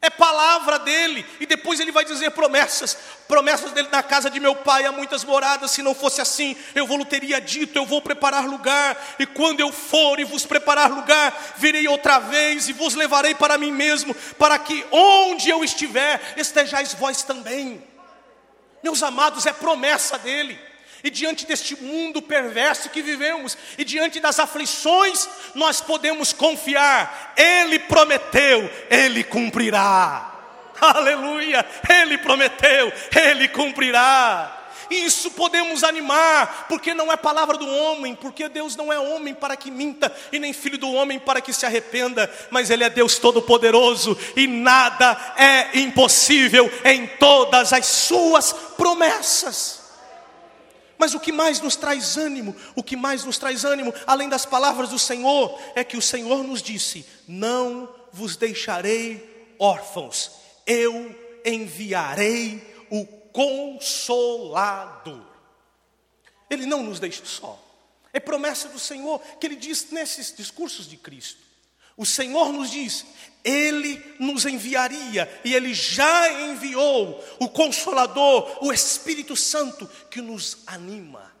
É 0.00 0.10
palavra 0.10 0.78
dele, 0.78 1.24
e 1.40 1.46
depois 1.46 1.80
ele 1.80 1.90
vai 1.90 2.04
dizer 2.04 2.30
promessas, 2.30 2.96
promessas 3.26 3.72
dele 3.72 3.88
na 3.90 4.02
casa 4.02 4.30
de 4.30 4.38
meu 4.38 4.54
pai 4.54 4.84
há 4.84 4.92
muitas 4.92 5.24
moradas. 5.24 5.70
Se 5.70 5.82
não 5.82 5.94
fosse 5.94 6.20
assim, 6.20 6.54
eu 6.74 6.86
vou 6.86 7.02
teria 7.04 7.40
dito: 7.40 7.76
eu 7.76 7.86
vou 7.86 8.02
preparar 8.02 8.46
lugar, 8.46 8.96
e 9.18 9.26
quando 9.26 9.60
eu 9.60 9.72
for 9.72 10.20
e 10.20 10.24
vos 10.24 10.44
preparar 10.44 10.90
lugar, 10.90 11.54
virei 11.56 11.88
outra 11.88 12.18
vez 12.18 12.68
e 12.68 12.72
vos 12.72 12.94
levarei 12.94 13.34
para 13.34 13.58
mim 13.58 13.72
mesmo, 13.72 14.14
para 14.38 14.58
que 14.58 14.84
onde 14.92 15.48
eu 15.48 15.64
estiver, 15.64 16.34
estejais 16.36 16.94
vós 16.94 17.22
também. 17.22 17.82
Meus 18.82 19.02
amados, 19.02 19.46
é 19.46 19.52
promessa 19.52 20.18
dele. 20.18 20.60
E 21.06 21.10
diante 21.10 21.46
deste 21.46 21.80
mundo 21.80 22.20
perverso 22.20 22.90
que 22.90 23.00
vivemos, 23.00 23.56
e 23.78 23.84
diante 23.84 24.18
das 24.18 24.40
aflições, 24.40 25.28
nós 25.54 25.80
podemos 25.80 26.32
confiar. 26.32 27.32
Ele 27.36 27.78
prometeu, 27.78 28.68
ele 28.90 29.22
cumprirá. 29.22 30.34
Aleluia! 30.80 31.64
Ele 31.88 32.18
prometeu, 32.18 32.92
ele 33.14 33.46
cumprirá. 33.46 34.64
Isso 34.90 35.30
podemos 35.30 35.84
animar, 35.84 36.66
porque 36.68 36.92
não 36.92 37.12
é 37.12 37.16
palavra 37.16 37.56
do 37.56 37.68
homem, 37.68 38.16
porque 38.16 38.48
Deus 38.48 38.74
não 38.74 38.92
é 38.92 38.98
homem 38.98 39.32
para 39.32 39.56
que 39.56 39.70
minta, 39.70 40.12
e 40.32 40.40
nem 40.40 40.52
filho 40.52 40.76
do 40.76 40.90
homem 40.90 41.20
para 41.20 41.40
que 41.40 41.52
se 41.52 41.64
arrependa, 41.64 42.28
mas 42.50 42.68
Ele 42.68 42.82
é 42.82 42.90
Deus 42.90 43.16
Todo-Poderoso, 43.16 44.18
e 44.34 44.48
nada 44.48 45.34
é 45.36 45.78
impossível 45.78 46.68
em 46.84 47.06
todas 47.06 47.72
as 47.72 47.86
Suas 47.86 48.52
promessas. 48.76 49.85
Mas 50.98 51.14
o 51.14 51.20
que 51.20 51.32
mais 51.32 51.60
nos 51.60 51.76
traz 51.76 52.16
ânimo, 52.16 52.56
o 52.74 52.82
que 52.82 52.96
mais 52.96 53.24
nos 53.24 53.38
traz 53.38 53.64
ânimo, 53.64 53.92
além 54.06 54.28
das 54.28 54.46
palavras 54.46 54.88
do 54.88 54.98
Senhor, 54.98 55.58
é 55.74 55.84
que 55.84 55.96
o 55.96 56.02
Senhor 56.02 56.42
nos 56.42 56.62
disse: 56.62 57.06
Não 57.28 57.88
vos 58.12 58.36
deixarei 58.36 59.54
órfãos, 59.58 60.30
eu 60.66 61.14
enviarei 61.44 62.86
o 62.90 63.06
consolador. 63.36 65.24
Ele 66.48 66.66
não 66.66 66.82
nos 66.82 66.98
deixa 66.98 67.24
só. 67.24 67.62
É 68.12 68.20
promessa 68.20 68.68
do 68.68 68.78
Senhor 68.78 69.20
que 69.38 69.46
ele 69.46 69.56
diz 69.56 69.90
nesses 69.90 70.34
discursos 70.34 70.88
de 70.88 70.96
Cristo. 70.96 71.40
O 71.96 72.06
Senhor 72.06 72.52
nos 72.52 72.70
diz: 72.70 73.04
Ele 73.46 74.02
nos 74.18 74.44
enviaria, 74.44 75.30
e 75.44 75.54
Ele 75.54 75.72
já 75.72 76.32
enviou 76.32 77.24
o 77.38 77.48
Consolador, 77.48 78.58
o 78.60 78.72
Espírito 78.72 79.36
Santo, 79.36 79.88
que 80.10 80.20
nos 80.20 80.58
anima, 80.66 81.32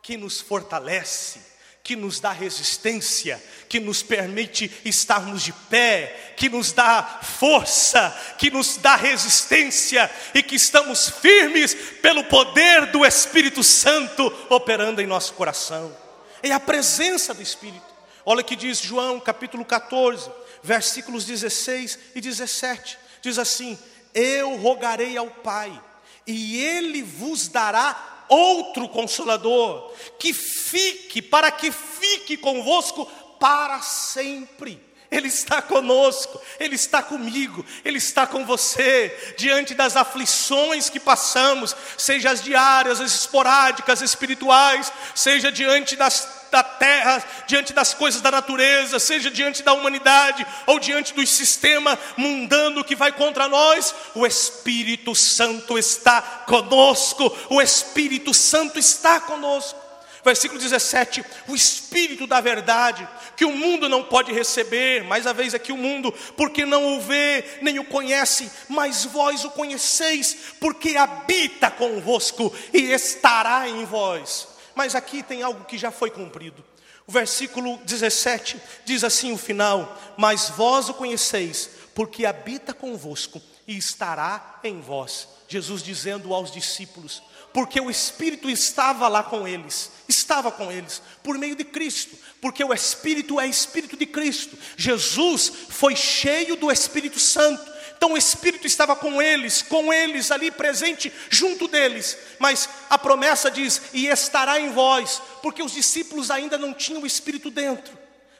que 0.00 0.16
nos 0.16 0.40
fortalece, 0.40 1.40
que 1.82 1.96
nos 1.96 2.20
dá 2.20 2.30
resistência, 2.30 3.42
que 3.68 3.80
nos 3.80 4.00
permite 4.00 4.70
estarmos 4.84 5.42
de 5.42 5.52
pé, 5.52 6.34
que 6.36 6.48
nos 6.48 6.70
dá 6.70 7.02
força, 7.20 8.16
que 8.38 8.48
nos 8.48 8.76
dá 8.76 8.94
resistência 8.94 10.08
e 10.32 10.44
que 10.44 10.54
estamos 10.54 11.08
firmes 11.08 11.74
pelo 12.00 12.22
poder 12.24 12.86
do 12.92 13.04
Espírito 13.04 13.64
Santo 13.64 14.32
operando 14.48 15.00
em 15.02 15.06
nosso 15.06 15.32
coração. 15.32 15.96
É 16.44 16.52
a 16.52 16.60
presença 16.60 17.34
do 17.34 17.42
Espírito. 17.42 17.90
Olha 18.24 18.42
o 18.42 18.44
que 18.44 18.54
diz 18.54 18.78
João 18.78 19.18
capítulo 19.18 19.64
14, 19.64 20.30
versículos 20.62 21.24
16 21.24 21.98
e 22.14 22.20
17. 22.20 22.98
Diz 23.22 23.38
assim: 23.38 23.78
Eu 24.14 24.56
rogarei 24.56 25.16
ao 25.16 25.28
Pai, 25.28 25.80
e 26.26 26.62
Ele 26.62 27.02
vos 27.02 27.48
dará 27.48 28.24
outro 28.28 28.88
consolador, 28.88 29.92
que 30.18 30.32
fique, 30.32 31.20
para 31.20 31.50
que 31.50 31.72
fique 31.72 32.36
convosco 32.36 33.06
para 33.38 33.80
sempre. 33.80 34.89
Ele 35.10 35.26
está 35.26 35.60
conosco, 35.60 36.40
Ele 36.58 36.76
está 36.76 37.02
comigo, 37.02 37.64
Ele 37.84 37.98
está 37.98 38.26
com 38.26 38.46
você, 38.46 39.34
diante 39.36 39.74
das 39.74 39.96
aflições 39.96 40.88
que 40.88 41.00
passamos, 41.00 41.74
seja 41.98 42.30
as 42.30 42.42
diárias, 42.42 43.00
as 43.00 43.12
esporádicas, 43.12 44.02
espirituais, 44.02 44.92
seja 45.14 45.50
diante 45.50 45.96
das 45.96 46.40
da 46.50 46.62
terra, 46.64 47.24
diante 47.46 47.72
das 47.72 47.94
coisas 47.94 48.20
da 48.20 48.30
natureza, 48.30 48.98
seja 48.98 49.30
diante 49.30 49.62
da 49.62 49.72
humanidade 49.72 50.44
ou 50.66 50.80
diante 50.80 51.14
do 51.14 51.24
sistema 51.24 51.96
mundano 52.16 52.82
que 52.82 52.96
vai 52.96 53.12
contra 53.12 53.48
nós, 53.48 53.94
o 54.16 54.26
Espírito 54.26 55.14
Santo 55.14 55.78
está 55.78 56.20
conosco, 56.20 57.32
o 57.48 57.62
Espírito 57.62 58.34
Santo 58.34 58.80
está 58.80 59.20
conosco. 59.20 59.79
Versículo 60.24 60.60
17: 60.60 61.24
o 61.48 61.54
Espírito 61.54 62.26
da 62.26 62.40
verdade, 62.40 63.08
que 63.36 63.44
o 63.44 63.52
mundo 63.52 63.88
não 63.88 64.04
pode 64.04 64.32
receber, 64.32 65.02
mais 65.04 65.26
a 65.26 65.32
vez 65.32 65.54
aqui 65.54 65.72
o 65.72 65.76
mundo, 65.76 66.12
porque 66.36 66.64
não 66.66 66.96
o 66.96 67.00
vê, 67.00 67.58
nem 67.62 67.78
o 67.78 67.84
conhece, 67.84 68.50
mas 68.68 69.04
vós 69.04 69.44
o 69.44 69.50
conheceis, 69.50 70.36
porque 70.60 70.96
habita 70.96 71.70
convosco 71.70 72.52
e 72.72 72.92
estará 72.92 73.68
em 73.68 73.84
vós. 73.84 74.48
Mas 74.74 74.94
aqui 74.94 75.22
tem 75.22 75.42
algo 75.42 75.64
que 75.64 75.78
já 75.78 75.90
foi 75.90 76.10
cumprido. 76.10 76.64
O 77.06 77.12
versículo 77.12 77.78
17 77.78 78.60
diz 78.84 79.02
assim 79.02 79.32
o 79.32 79.38
final: 79.38 79.98
Mas 80.16 80.50
vós 80.50 80.88
o 80.88 80.94
conheceis, 80.94 81.70
porque 81.94 82.26
habita 82.26 82.72
convosco 82.72 83.40
e 83.66 83.76
estará 83.76 84.60
em 84.62 84.80
vós. 84.80 85.28
Jesus 85.48 85.82
dizendo 85.82 86.32
aos 86.32 86.52
discípulos: 86.52 87.22
Porque 87.52 87.80
o 87.80 87.90
Espírito 87.90 88.48
estava 88.48 89.08
lá 89.08 89.22
com 89.22 89.46
eles, 89.46 89.90
estava 90.08 90.52
com 90.52 90.70
eles, 90.70 91.02
por 91.22 91.36
meio 91.36 91.56
de 91.56 91.64
Cristo, 91.64 92.16
porque 92.40 92.62
o 92.62 92.72
Espírito 92.72 93.40
é 93.40 93.46
Espírito 93.46 93.96
de 93.96 94.06
Cristo. 94.06 94.56
Jesus 94.76 95.52
foi 95.68 95.96
cheio 95.96 96.54
do 96.56 96.70
Espírito 96.70 97.18
Santo 97.18 97.70
então 98.00 98.12
o 98.12 98.16
Espírito 98.16 98.66
estava 98.66 98.96
com 98.96 99.20
eles, 99.20 99.60
com 99.60 99.92
eles 99.92 100.30
ali 100.30 100.50
presente 100.50 101.12
junto 101.28 101.68
deles. 101.68 102.16
Mas 102.38 102.66
a 102.88 102.96
promessa 102.96 103.50
diz: 103.50 103.82
"E 103.92 104.06
estará 104.06 104.58
em 104.58 104.72
vós", 104.72 105.20
porque 105.42 105.62
os 105.62 105.72
discípulos 105.72 106.30
ainda 106.30 106.56
não 106.56 106.72
tinham 106.72 107.02
o 107.02 107.06
Espírito 107.06 107.50
dentro. 107.50 107.92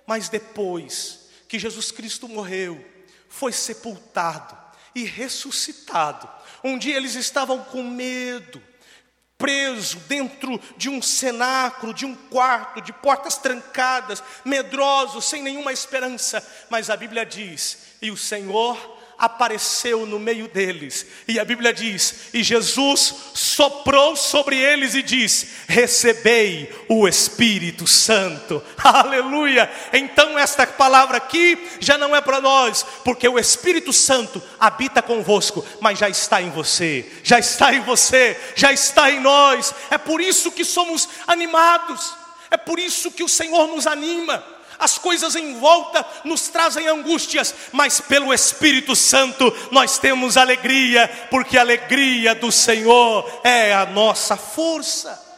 Mas 0.07 0.31
depois 0.31 1.29
que 1.47 1.59
Jesus 1.59 1.93
Cristo 1.93 2.27
morreu, 2.27 2.83
foi 3.29 3.53
sepultado 3.53 4.57
e 4.95 5.05
ressuscitado. 5.05 6.27
Um 6.65 6.79
dia 6.79 6.97
eles 6.97 7.15
estavam 7.15 7.63
com 7.63 7.83
medo, 7.83 8.63
preso 9.41 9.99
dentro 10.01 10.61
de 10.77 10.91
um 10.91 11.01
cenáculo, 11.01 11.95
de 11.95 12.05
um 12.05 12.15
quarto, 12.15 12.83
de 12.83 12.93
portas 12.93 13.39
trancadas, 13.39 14.23
medrosos, 14.45 15.25
sem 15.25 15.43
nenhuma 15.43 15.73
esperança. 15.73 16.47
Mas 16.69 16.91
a 16.91 16.97
Bíblia 16.97 17.25
diz: 17.25 17.79
"E 18.03 18.11
o 18.11 18.17
Senhor 18.17 19.00
apareceu 19.21 20.07
no 20.07 20.19
meio 20.19 20.49
deles. 20.49 21.07
E 21.29 21.39
a 21.39 21.45
Bíblia 21.45 21.75
diz: 21.75 22.31
E 22.33 22.43
Jesus 22.43 23.15
soprou 23.35 24.17
sobre 24.17 24.57
eles 24.57 24.95
e 24.95 25.03
disse: 25.03 25.49
Recebei 25.69 26.73
o 26.89 27.07
Espírito 27.07 27.87
Santo. 27.87 28.63
Aleluia! 28.83 29.71
Então, 29.93 30.39
esta 30.39 30.67
palavra 30.67 31.19
aqui 31.19 31.69
já 31.79 31.99
não 31.99 32.17
é 32.17 32.23
para 32.23 32.41
nós, 32.41 32.85
porque 33.05 33.29
o 33.29 33.39
Espírito 33.39 33.93
Santo 33.93 34.43
habita 34.59 35.03
convosco, 35.03 35.65
mas 35.81 35.99
já 35.99 36.09
está 36.09 36.41
em 36.41 36.51
você, 36.51 37.05
já 37.23 37.39
está 37.39 37.75
em 37.75 37.81
você, 37.81 38.41
já 38.57 38.73
está 38.73 39.11
em 39.11 39.21
nós. 39.21 39.75
É 39.91 39.99
por 39.99 40.23
isso 40.23 40.51
que 40.51 40.65
somos 40.65 41.07
animados, 41.27 42.15
é 42.51 42.57
por 42.57 42.79
isso 42.79 43.11
que 43.11 43.23
o 43.23 43.29
Senhor 43.29 43.69
nos 43.69 43.87
anima 43.87 44.60
as 44.81 44.99
coisas 44.99 45.37
em 45.37 45.59
volta 45.59 46.05
nos 46.25 46.49
trazem 46.49 46.89
angústias, 46.89 47.55
mas 47.71 48.01
pelo 48.01 48.33
Espírito 48.33 48.97
Santo 48.97 49.53
nós 49.71 49.99
temos 49.99 50.37
alegria, 50.37 51.09
porque 51.31 51.59
a 51.59 51.61
alegria 51.61 52.35
do 52.35 52.51
Senhor 52.51 53.41
é 53.45 53.73
a 53.73 53.87
nossa 53.87 54.37
força. 54.37 55.29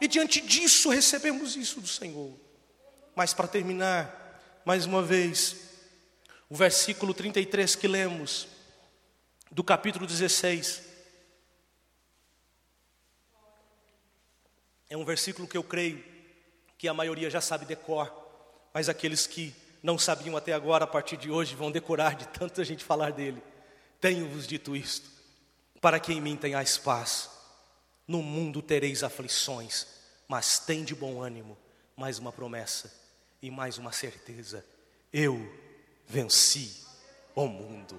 E 0.00 0.08
diante 0.08 0.40
disso 0.40 0.88
recebemos 0.88 1.56
isso 1.56 1.80
do 1.80 1.88
Senhor. 1.88 2.32
Mas 3.14 3.32
para 3.32 3.46
terminar, 3.46 4.62
mais 4.64 4.84
uma 4.84 5.02
vez, 5.02 5.56
o 6.48 6.56
versículo 6.56 7.14
33 7.14 7.76
que 7.76 7.86
lemos, 7.86 8.48
do 9.50 9.64
capítulo 9.64 10.06
16. 10.06 10.82
É 14.88 14.96
um 14.96 15.04
versículo 15.04 15.48
que 15.48 15.56
eu 15.56 15.64
creio 15.64 16.04
que 16.78 16.88
a 16.88 16.94
maioria 16.94 17.30
já 17.30 17.40
sabe 17.40 17.64
decor. 17.64 18.25
Mas 18.76 18.90
aqueles 18.90 19.26
que 19.26 19.54
não 19.82 19.98
sabiam 19.98 20.36
até 20.36 20.52
agora, 20.52 20.84
a 20.84 20.86
partir 20.86 21.16
de 21.16 21.30
hoje, 21.30 21.54
vão 21.54 21.70
decorar 21.70 22.14
de 22.14 22.28
tanta 22.28 22.62
gente 22.62 22.84
falar 22.84 23.10
dele. 23.10 23.42
Tenho-vos 23.98 24.46
dito 24.46 24.76
isto, 24.76 25.08
para 25.80 25.98
que 25.98 26.12
em 26.12 26.20
mim 26.20 26.36
tenhais 26.36 26.76
paz. 26.76 27.30
No 28.06 28.22
mundo 28.22 28.60
tereis 28.60 29.02
aflições, 29.02 29.86
mas 30.28 30.58
tem 30.58 30.84
de 30.84 30.94
bom 30.94 31.22
ânimo. 31.22 31.56
Mais 31.96 32.18
uma 32.18 32.30
promessa 32.30 32.92
e 33.40 33.50
mais 33.50 33.78
uma 33.78 33.92
certeza: 33.92 34.62
eu 35.10 35.40
venci 36.06 36.84
o 37.34 37.46
mundo. 37.46 37.98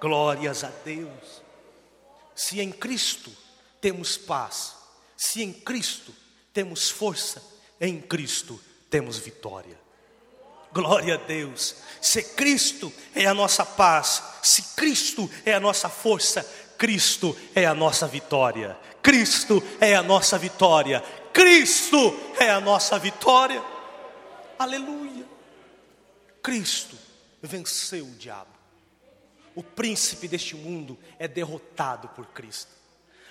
Glórias 0.00 0.62
a 0.62 0.68
Deus. 0.84 1.42
Se 2.32 2.60
em 2.60 2.70
Cristo 2.70 3.32
temos 3.80 4.16
paz, 4.16 4.76
se 5.16 5.42
em 5.42 5.52
Cristo 5.52 6.14
temos 6.52 6.88
força, 6.88 7.42
em 7.80 8.00
Cristo 8.00 8.60
temos 8.88 9.18
vitória. 9.18 9.81
Glória 10.72 11.14
a 11.14 11.18
Deus. 11.18 11.76
Se 12.00 12.22
Cristo 12.22 12.92
é 13.14 13.26
a 13.26 13.34
nossa 13.34 13.64
paz, 13.64 14.22
se 14.42 14.74
Cristo 14.74 15.30
é 15.44 15.52
a 15.52 15.60
nossa 15.60 15.88
força, 15.88 16.42
Cristo 16.78 17.36
é 17.54 17.64
a 17.64 17.74
nossa 17.74 18.08
vitória. 18.08 18.76
Cristo 19.02 19.62
é 19.80 19.94
a 19.94 20.02
nossa 20.02 20.38
vitória. 20.38 21.00
Cristo 21.32 22.18
é 22.38 22.50
a 22.50 22.60
nossa 22.60 22.98
vitória. 22.98 23.62
Aleluia. 24.58 25.26
Cristo 26.42 26.96
venceu 27.40 28.06
o 28.06 28.16
diabo. 28.16 28.50
O 29.54 29.62
príncipe 29.62 30.26
deste 30.26 30.56
mundo 30.56 30.98
é 31.18 31.28
derrotado 31.28 32.08
por 32.08 32.26
Cristo. 32.26 32.81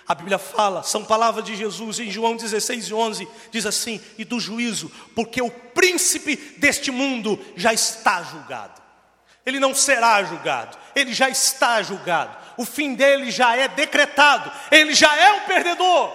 A 0.06 0.14
Bíblia 0.14 0.38
fala, 0.38 0.82
são 0.82 1.04
palavras 1.04 1.44
de 1.44 1.54
Jesus 1.54 2.00
em 2.00 2.10
João 2.10 2.36
16 2.36 2.88
e 2.88 2.94
11, 2.94 3.28
diz 3.50 3.64
assim: 3.64 4.00
e 4.18 4.24
do 4.24 4.40
juízo, 4.40 4.90
porque 5.14 5.40
o 5.40 5.50
príncipe 5.50 6.36
deste 6.58 6.90
mundo 6.90 7.38
já 7.56 7.72
está 7.72 8.22
julgado. 8.22 8.82
Ele 9.46 9.60
não 9.60 9.74
será 9.74 10.22
julgado, 10.24 10.76
ele 10.94 11.12
já 11.12 11.28
está 11.28 11.82
julgado. 11.82 12.36
O 12.56 12.64
fim 12.64 12.94
dele 12.94 13.30
já 13.30 13.56
é 13.56 13.68
decretado, 13.68 14.50
ele 14.70 14.94
já 14.94 15.16
é 15.16 15.32
um 15.32 15.40
perdedor, 15.40 16.12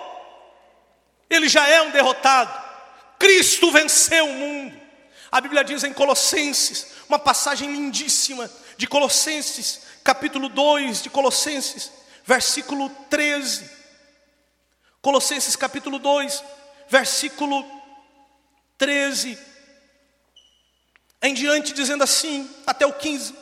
ele 1.29 1.47
já 1.47 1.67
é 1.67 1.81
um 1.81 1.91
derrotado. 1.91 2.67
Cristo 3.17 3.71
venceu 3.71 4.25
o 4.25 4.33
mundo. 4.33 4.79
A 5.31 5.41
Bíblia 5.41 5.63
diz 5.63 5.83
em 5.83 5.93
Colossenses, 5.93 6.87
uma 7.07 7.19
passagem 7.19 7.71
lindíssima 7.71 8.49
de 8.77 8.85
Colossenses, 8.85 9.81
capítulo 10.03 10.49
2 10.49 11.03
de 11.03 11.09
Colossenses, 11.09 11.91
versículo 12.25 12.89
13 13.09 13.76
Colossenses 15.01 15.55
capítulo 15.55 15.99
2, 15.99 16.43
versículo 16.89 17.65
13 18.77 19.37
em 21.21 21.33
diante, 21.33 21.73
dizendo 21.73 22.03
assim, 22.03 22.49
até 22.65 22.85
o 22.85 22.93
15: 22.93 23.33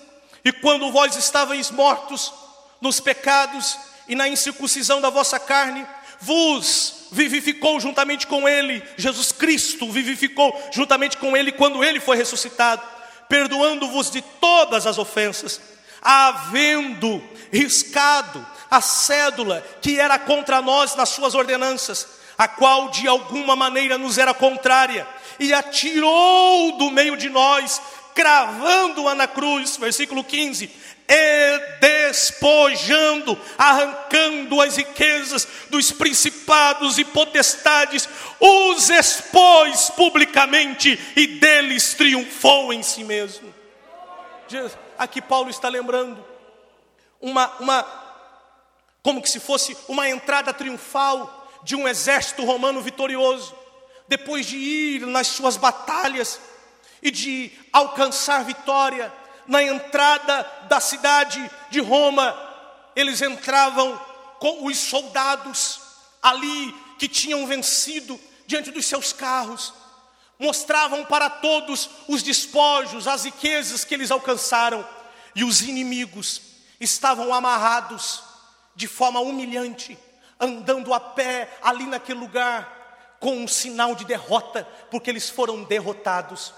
E 0.44 0.52
quando 0.52 0.92
vós 0.92 1.16
estavais 1.16 1.72
mortos 1.72 2.34
nos 2.80 3.00
pecados 3.00 3.78
e 4.08 4.16
na 4.16 4.28
incircuncisão 4.28 5.02
da 5.02 5.10
vossa 5.10 5.40
carne, 5.40 5.86
vos 6.20 7.08
vivificou 7.12 7.80
juntamente 7.80 8.28
com 8.28 8.48
Ele, 8.48 8.84
Jesus 8.98 9.32
Cristo 9.32 9.92
vivificou 9.92 10.70
juntamente 10.72 11.18
com 11.18 11.36
Ele 11.36 11.52
quando 11.52 11.84
Ele 11.84 12.00
foi 12.00 12.18
ressuscitado, 12.18 12.82
perdoando-vos 13.28 14.10
de 14.10 14.22
todas 14.22 14.88
as 14.88 14.98
ofensas, 14.98 15.60
havendo 16.06 17.22
riscado 17.52 18.46
a 18.70 18.80
cédula 18.80 19.66
que 19.82 20.00
era 20.00 20.20
contra 20.20 20.62
nós 20.62 20.96
nas 20.96 21.10
suas 21.10 21.34
ordenanças, 21.34 22.08
a 22.38 22.48
qual 22.48 22.90
de 22.90 23.08
alguma 23.08 23.56
maneira 23.56 23.98
nos 23.98 24.20
era 24.20 24.34
contrária, 24.34 25.08
e 25.40 25.52
atirou 25.52 26.78
do 26.78 26.92
meio 26.92 27.18
de 27.18 27.30
nós, 27.30 27.82
cravando-a 28.14 29.16
na 29.16 29.28
cruz, 29.28 29.78
versículo 29.78 30.24
15, 30.24 30.70
e 31.08 31.60
despojando, 31.80 33.38
arrancando 33.58 34.60
as 34.62 34.76
riquezas 34.76 35.48
dos 35.70 35.92
principados 35.92 36.98
e 36.98 37.06
potestades, 37.06 38.08
os 38.40 38.90
expôs 38.90 39.90
publicamente 39.92 41.00
e 41.16 41.28
deles 41.28 41.94
triunfou 41.94 42.74
em 42.74 42.82
si 42.82 43.04
mesmo. 43.04 43.54
Aqui 44.98 45.22
Paulo 45.22 45.50
está 45.50 45.70
lembrando. 45.70 46.24
Uma, 47.22 47.52
uma 47.60 47.86
como 49.02 49.22
que 49.22 49.30
se 49.30 49.40
fosse 49.40 49.78
uma 49.88 50.10
entrada 50.10 50.54
triunfal 50.54 51.48
de 51.64 51.76
um 51.76 51.88
exército 51.88 52.44
romano 52.44 52.82
vitorioso, 52.82 53.56
depois 54.08 54.46
de 54.46 54.58
ir 54.58 55.08
nas 55.08 55.28
suas 55.28 55.58
batalhas 55.58 56.40
e 57.02 57.12
de 57.12 57.52
alcançar 57.72 58.44
vitória, 58.44 59.12
na 59.48 59.62
entrada 59.62 60.44
da 60.68 60.80
cidade 60.80 61.50
de 61.70 61.80
Roma, 61.80 62.36
eles 62.96 63.22
entravam 63.22 64.00
com 64.40 64.66
os 64.66 64.78
soldados 64.78 65.80
ali 66.22 66.74
que 66.98 67.08
tinham 67.08 67.46
vencido 67.46 68.20
diante 68.48 68.72
dos 68.72 68.86
seus 68.86 69.14
carros, 69.14 69.74
mostravam 70.40 71.06
para 71.06 71.30
todos 71.30 71.90
os 72.08 72.22
despojos, 72.22 73.08
as 73.08 73.26
riquezas 73.26 73.84
que 73.84 73.94
eles 73.94 74.12
alcançaram, 74.12 74.86
e 75.36 75.44
os 75.44 75.62
inimigos 75.62 76.42
estavam 76.80 77.34
amarrados 77.34 78.24
de 78.76 78.88
forma 78.88 79.20
humilhante, 79.20 79.98
andando 80.40 80.94
a 80.94 81.00
pé 81.00 81.58
ali 81.62 81.86
naquele 81.86 82.20
lugar, 82.20 83.18
com 83.20 83.38
um 83.38 83.48
sinal 83.48 83.96
de 83.96 84.06
derrota, 84.06 84.68
porque 84.92 85.10
eles 85.10 85.30
foram 85.30 85.64
derrotados. 85.64 86.54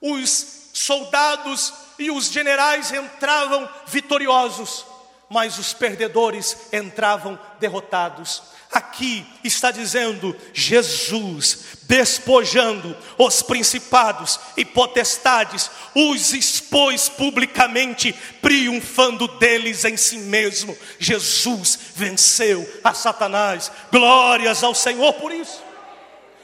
Os 0.00 0.70
soldados 0.74 1.72
e 1.98 2.10
os 2.10 2.26
generais 2.26 2.92
entravam 2.92 3.68
vitoriosos, 3.86 4.84
mas 5.30 5.58
os 5.58 5.72
perdedores 5.72 6.72
entravam 6.72 7.38
derrotados. 7.58 8.42
Aqui 8.74 9.24
está 9.44 9.70
dizendo 9.70 10.36
Jesus 10.52 11.74
despojando 11.84 12.96
os 13.16 13.40
principados 13.40 14.40
e 14.56 14.64
potestades, 14.64 15.70
os 15.94 16.32
expôs 16.32 17.08
publicamente, 17.08 18.12
triunfando 18.42 19.28
deles 19.38 19.84
em 19.84 19.96
si 19.96 20.18
mesmo. 20.18 20.76
Jesus 20.98 21.78
venceu 21.94 22.68
a 22.82 22.92
Satanás. 22.92 23.70
Glórias 23.92 24.64
ao 24.64 24.74
Senhor 24.74 25.12
por 25.14 25.30
isso. 25.30 25.62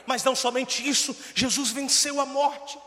Mas 0.05 0.23
não 0.23 0.35
somente 0.35 0.87
isso, 0.87 1.13
Jesus 1.35 1.71
venceu 1.71 2.21
a 2.21 2.25
morte 2.25 2.77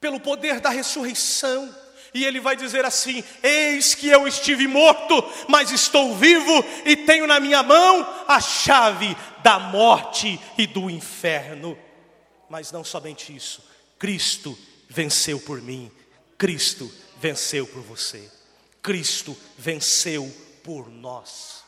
pelo 0.00 0.20
poder 0.20 0.60
da 0.60 0.70
ressurreição. 0.70 1.74
E 2.14 2.24
ele 2.24 2.40
vai 2.40 2.56
dizer 2.56 2.84
assim: 2.84 3.22
Eis 3.42 3.94
que 3.94 4.08
eu 4.08 4.26
estive 4.26 4.66
morto, 4.66 5.22
mas 5.48 5.70
estou 5.70 6.14
vivo 6.16 6.64
e 6.84 6.96
tenho 6.96 7.26
na 7.26 7.38
minha 7.38 7.62
mão 7.62 8.24
a 8.26 8.40
chave 8.40 9.16
da 9.42 9.58
morte 9.58 10.40
e 10.56 10.66
do 10.66 10.88
inferno. 10.88 11.78
Mas 12.48 12.72
não 12.72 12.82
somente 12.82 13.34
isso, 13.34 13.62
Cristo 13.98 14.58
venceu 14.88 15.38
por 15.38 15.60
mim, 15.60 15.90
Cristo 16.38 16.90
venceu 17.20 17.66
por 17.66 17.82
você, 17.82 18.30
Cristo 18.82 19.36
venceu 19.56 20.32
por 20.64 20.88
nós. 20.88 21.58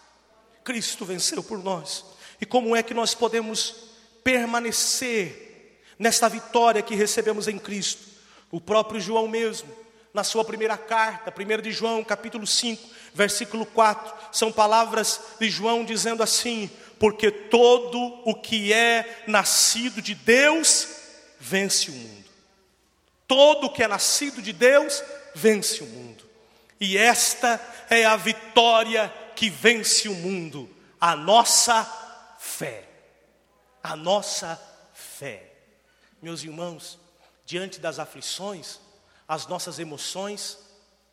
Cristo 0.64 1.04
venceu 1.04 1.42
por 1.42 1.62
nós. 1.62 2.04
E 2.40 2.46
como 2.46 2.74
é 2.74 2.82
que 2.82 2.94
nós 2.94 3.14
podemos 3.14 3.74
permanecer 4.22 5.82
nesta 5.98 6.28
vitória 6.28 6.82
que 6.82 6.94
recebemos 6.94 7.48
em 7.48 7.58
Cristo? 7.58 8.08
O 8.50 8.60
próprio 8.60 9.00
João 9.00 9.28
mesmo 9.28 9.79
na 10.12 10.24
sua 10.24 10.44
primeira 10.44 10.76
carta, 10.76 11.32
1 11.32 11.62
de 11.62 11.72
João, 11.72 12.02
capítulo 12.02 12.46
5, 12.46 12.88
versículo 13.14 13.64
4, 13.64 14.14
são 14.32 14.50
palavras 14.52 15.20
de 15.38 15.48
João 15.48 15.84
dizendo 15.84 16.22
assim: 16.22 16.70
Porque 16.98 17.30
todo 17.30 17.98
o 18.24 18.34
que 18.34 18.72
é 18.72 19.24
nascido 19.26 20.02
de 20.02 20.14
Deus 20.14 20.88
vence 21.38 21.90
o 21.90 21.94
mundo. 21.94 22.30
Todo 23.26 23.68
o 23.68 23.72
que 23.72 23.82
é 23.82 23.88
nascido 23.88 24.42
de 24.42 24.52
Deus 24.52 25.02
vence 25.34 25.82
o 25.82 25.86
mundo. 25.86 26.24
E 26.80 26.96
esta 26.96 27.60
é 27.88 28.04
a 28.04 28.16
vitória 28.16 29.12
que 29.36 29.48
vence 29.48 30.08
o 30.08 30.14
mundo, 30.14 30.68
a 31.00 31.14
nossa 31.14 31.84
fé. 32.38 32.88
A 33.82 33.94
nossa 33.94 34.60
fé. 34.92 35.52
Meus 36.20 36.42
irmãos, 36.42 36.98
diante 37.46 37.78
das 37.80 37.98
aflições, 37.98 38.80
as 39.30 39.46
nossas 39.46 39.78
emoções 39.78 40.58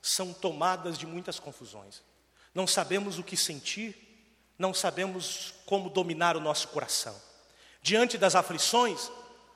são 0.01 0.33
tomadas 0.33 0.97
de 0.97 1.05
muitas 1.05 1.39
confusões. 1.39 2.01
Não 2.51 2.65
sabemos 2.65 3.19
o 3.19 3.23
que 3.23 3.37
sentir, 3.37 3.95
não 4.57 4.73
sabemos 4.73 5.53
como 5.67 5.87
dominar 5.87 6.35
o 6.35 6.39
nosso 6.39 6.69
coração. 6.69 7.15
Diante 7.79 8.17
das 8.17 8.33
aflições, 8.33 9.11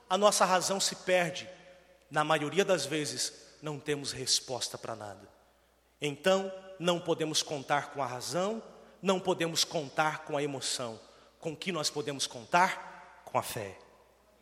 a 0.08 0.16
nossa 0.16 0.44
razão 0.44 0.78
se 0.78 0.94
perde. 0.94 1.50
Na 2.08 2.22
maioria 2.22 2.64
das 2.64 2.86
vezes, 2.86 3.32
não 3.60 3.80
temos 3.80 4.12
resposta 4.12 4.78
para 4.78 4.94
nada. 4.94 5.28
Então, 6.00 6.52
não 6.78 7.00
podemos 7.00 7.42
contar 7.42 7.90
com 7.90 8.00
a 8.00 8.06
razão, 8.06 8.62
não 9.02 9.18
podemos 9.18 9.64
contar 9.64 10.20
com 10.20 10.36
a 10.36 10.42
emoção. 10.42 11.00
Com 11.40 11.56
que 11.56 11.72
nós 11.72 11.90
podemos 11.90 12.28
contar? 12.28 13.22
Com 13.24 13.36
a 13.36 13.42
fé. 13.42 13.76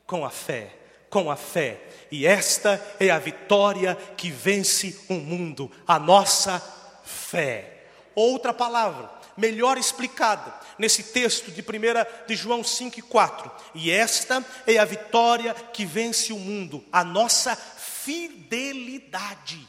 Com 0.06 0.26
a 0.26 0.30
fé 0.30 0.79
com 1.10 1.30
a 1.30 1.36
fé. 1.36 1.78
E 2.10 2.26
esta 2.26 2.82
é 2.98 3.10
a 3.10 3.18
vitória 3.18 3.94
que 4.16 4.30
vence 4.30 4.98
o 5.08 5.14
mundo, 5.14 5.70
a 5.86 5.98
nossa 5.98 6.58
fé. 7.04 7.84
Outra 8.14 8.54
palavra, 8.54 9.10
melhor 9.36 9.76
explicada 9.76 10.54
nesse 10.78 11.02
texto 11.02 11.50
de 11.50 11.60
1 11.60 12.26
de 12.26 12.36
João 12.36 12.64
5 12.64 12.98
e 12.98 13.02
4. 13.02 13.50
E 13.74 13.90
esta 13.90 14.42
é 14.66 14.78
a 14.78 14.84
vitória 14.84 15.52
que 15.52 15.84
vence 15.84 16.32
o 16.32 16.38
mundo, 16.38 16.82
a 16.90 17.04
nossa 17.04 17.54
fidelidade. 17.56 19.68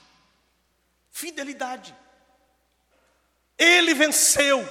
Fidelidade. 1.09 1.93
Ele 3.57 3.93
venceu, 3.93 4.67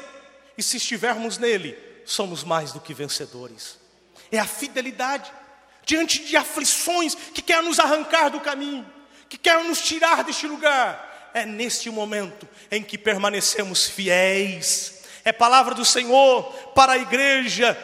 e 0.59 0.63
se 0.63 0.79
estivermos 0.79 1.39
nele, 1.39 1.79
somos 2.05 2.43
mais 2.43 2.73
do 2.73 2.81
que 2.81 2.93
vencedores. 2.93 3.79
É 4.33 4.39
a 4.39 4.47
fidelidade 4.47 5.33
diante 5.85 6.25
de 6.25 6.37
aflições 6.37 7.15
que 7.15 7.43
quer 7.43 7.63
nos 7.63 7.79
arrancar 7.79 8.29
do 8.31 8.41
caminho, 8.41 8.87
que 9.29 9.39
quer 9.39 9.63
nos 9.65 9.81
tirar 9.81 10.25
deste 10.25 10.47
lugar. 10.47 11.09
É 11.33 11.47
neste 11.47 11.89
momento 11.91 12.49
em 12.71 12.83
que 12.83 12.99
permanecemos 12.99 13.87
fiéis. 13.87 15.03
É 15.25 15.33
palavra 15.33 15.75
do 15.75 15.85
Senhor 15.85 16.43
para 16.75 16.93
a 16.95 16.99
igreja 16.99 17.79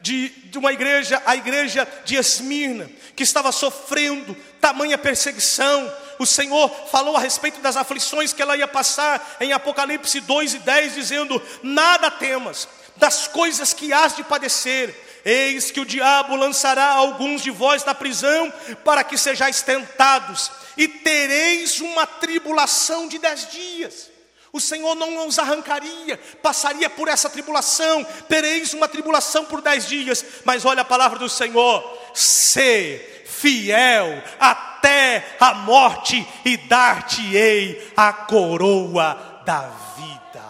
de, 0.00 0.28
de, 0.28 0.58
uma 0.58 0.72
igreja, 0.72 1.22
a 1.26 1.36
igreja 1.36 1.86
de 2.04 2.16
Esmirna, 2.16 2.90
que 3.16 3.22
estava 3.22 3.52
sofrendo 3.52 4.36
tamanha 4.60 4.96
perseguição. 4.96 5.92
O 6.18 6.26
Senhor 6.26 6.68
falou 6.90 7.16
a 7.16 7.20
respeito 7.20 7.60
das 7.60 7.76
aflições 7.76 8.32
que 8.32 8.42
ela 8.42 8.56
ia 8.56 8.68
passar 8.68 9.36
em 9.40 9.52
Apocalipse 9.52 10.20
2 10.20 10.54
e 10.54 10.58
10, 10.58 10.94
dizendo: 10.94 11.42
Nada 11.62 12.10
temas 12.10 12.68
das 12.96 13.28
coisas 13.28 13.72
que 13.72 13.92
hás 13.92 14.16
de 14.16 14.24
padecer 14.24 15.07
Eis 15.28 15.70
que 15.70 15.78
o 15.78 15.84
diabo 15.84 16.34
lançará 16.36 16.86
alguns 16.86 17.42
de 17.42 17.50
vós 17.50 17.84
na 17.84 17.94
prisão, 17.94 18.50
para 18.82 19.04
que 19.04 19.18
sejais 19.18 19.60
tentados, 19.60 20.50
e 20.74 20.88
tereis 20.88 21.80
uma 21.80 22.06
tribulação 22.06 23.06
de 23.06 23.18
dez 23.18 23.46
dias. 23.50 24.10
O 24.50 24.58
Senhor 24.58 24.94
não 24.94 25.26
os 25.26 25.38
arrancaria, 25.38 26.16
passaria 26.42 26.88
por 26.88 27.08
essa 27.08 27.28
tribulação, 27.28 28.02
tereis 28.26 28.72
uma 28.72 28.88
tribulação 28.88 29.44
por 29.44 29.60
dez 29.60 29.86
dias, 29.86 30.24
mas 30.46 30.64
olha 30.64 30.80
a 30.80 30.86
palavra 30.86 31.18
do 31.18 31.28
Senhor: 31.28 32.10
ser 32.14 33.26
fiel 33.26 34.22
até 34.40 35.36
a 35.38 35.52
morte, 35.52 36.26
e 36.42 36.56
dar-te-ei 36.56 37.92
a 37.94 38.14
coroa 38.14 39.42
da 39.44 39.68
vida. 39.94 40.42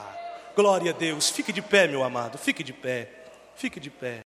Glória 0.55 0.93
a 0.93 0.95
Deus, 0.95 1.31
fique 1.31 1.53
de 1.53 1.63
pé, 1.63 1.89
meu 1.89 2.05
amado, 2.05 2.39
fique 2.39 2.63
de 2.63 2.73
pé, 2.73 3.11
fique 3.57 3.81
de 3.81 3.91
pé. 3.91 4.28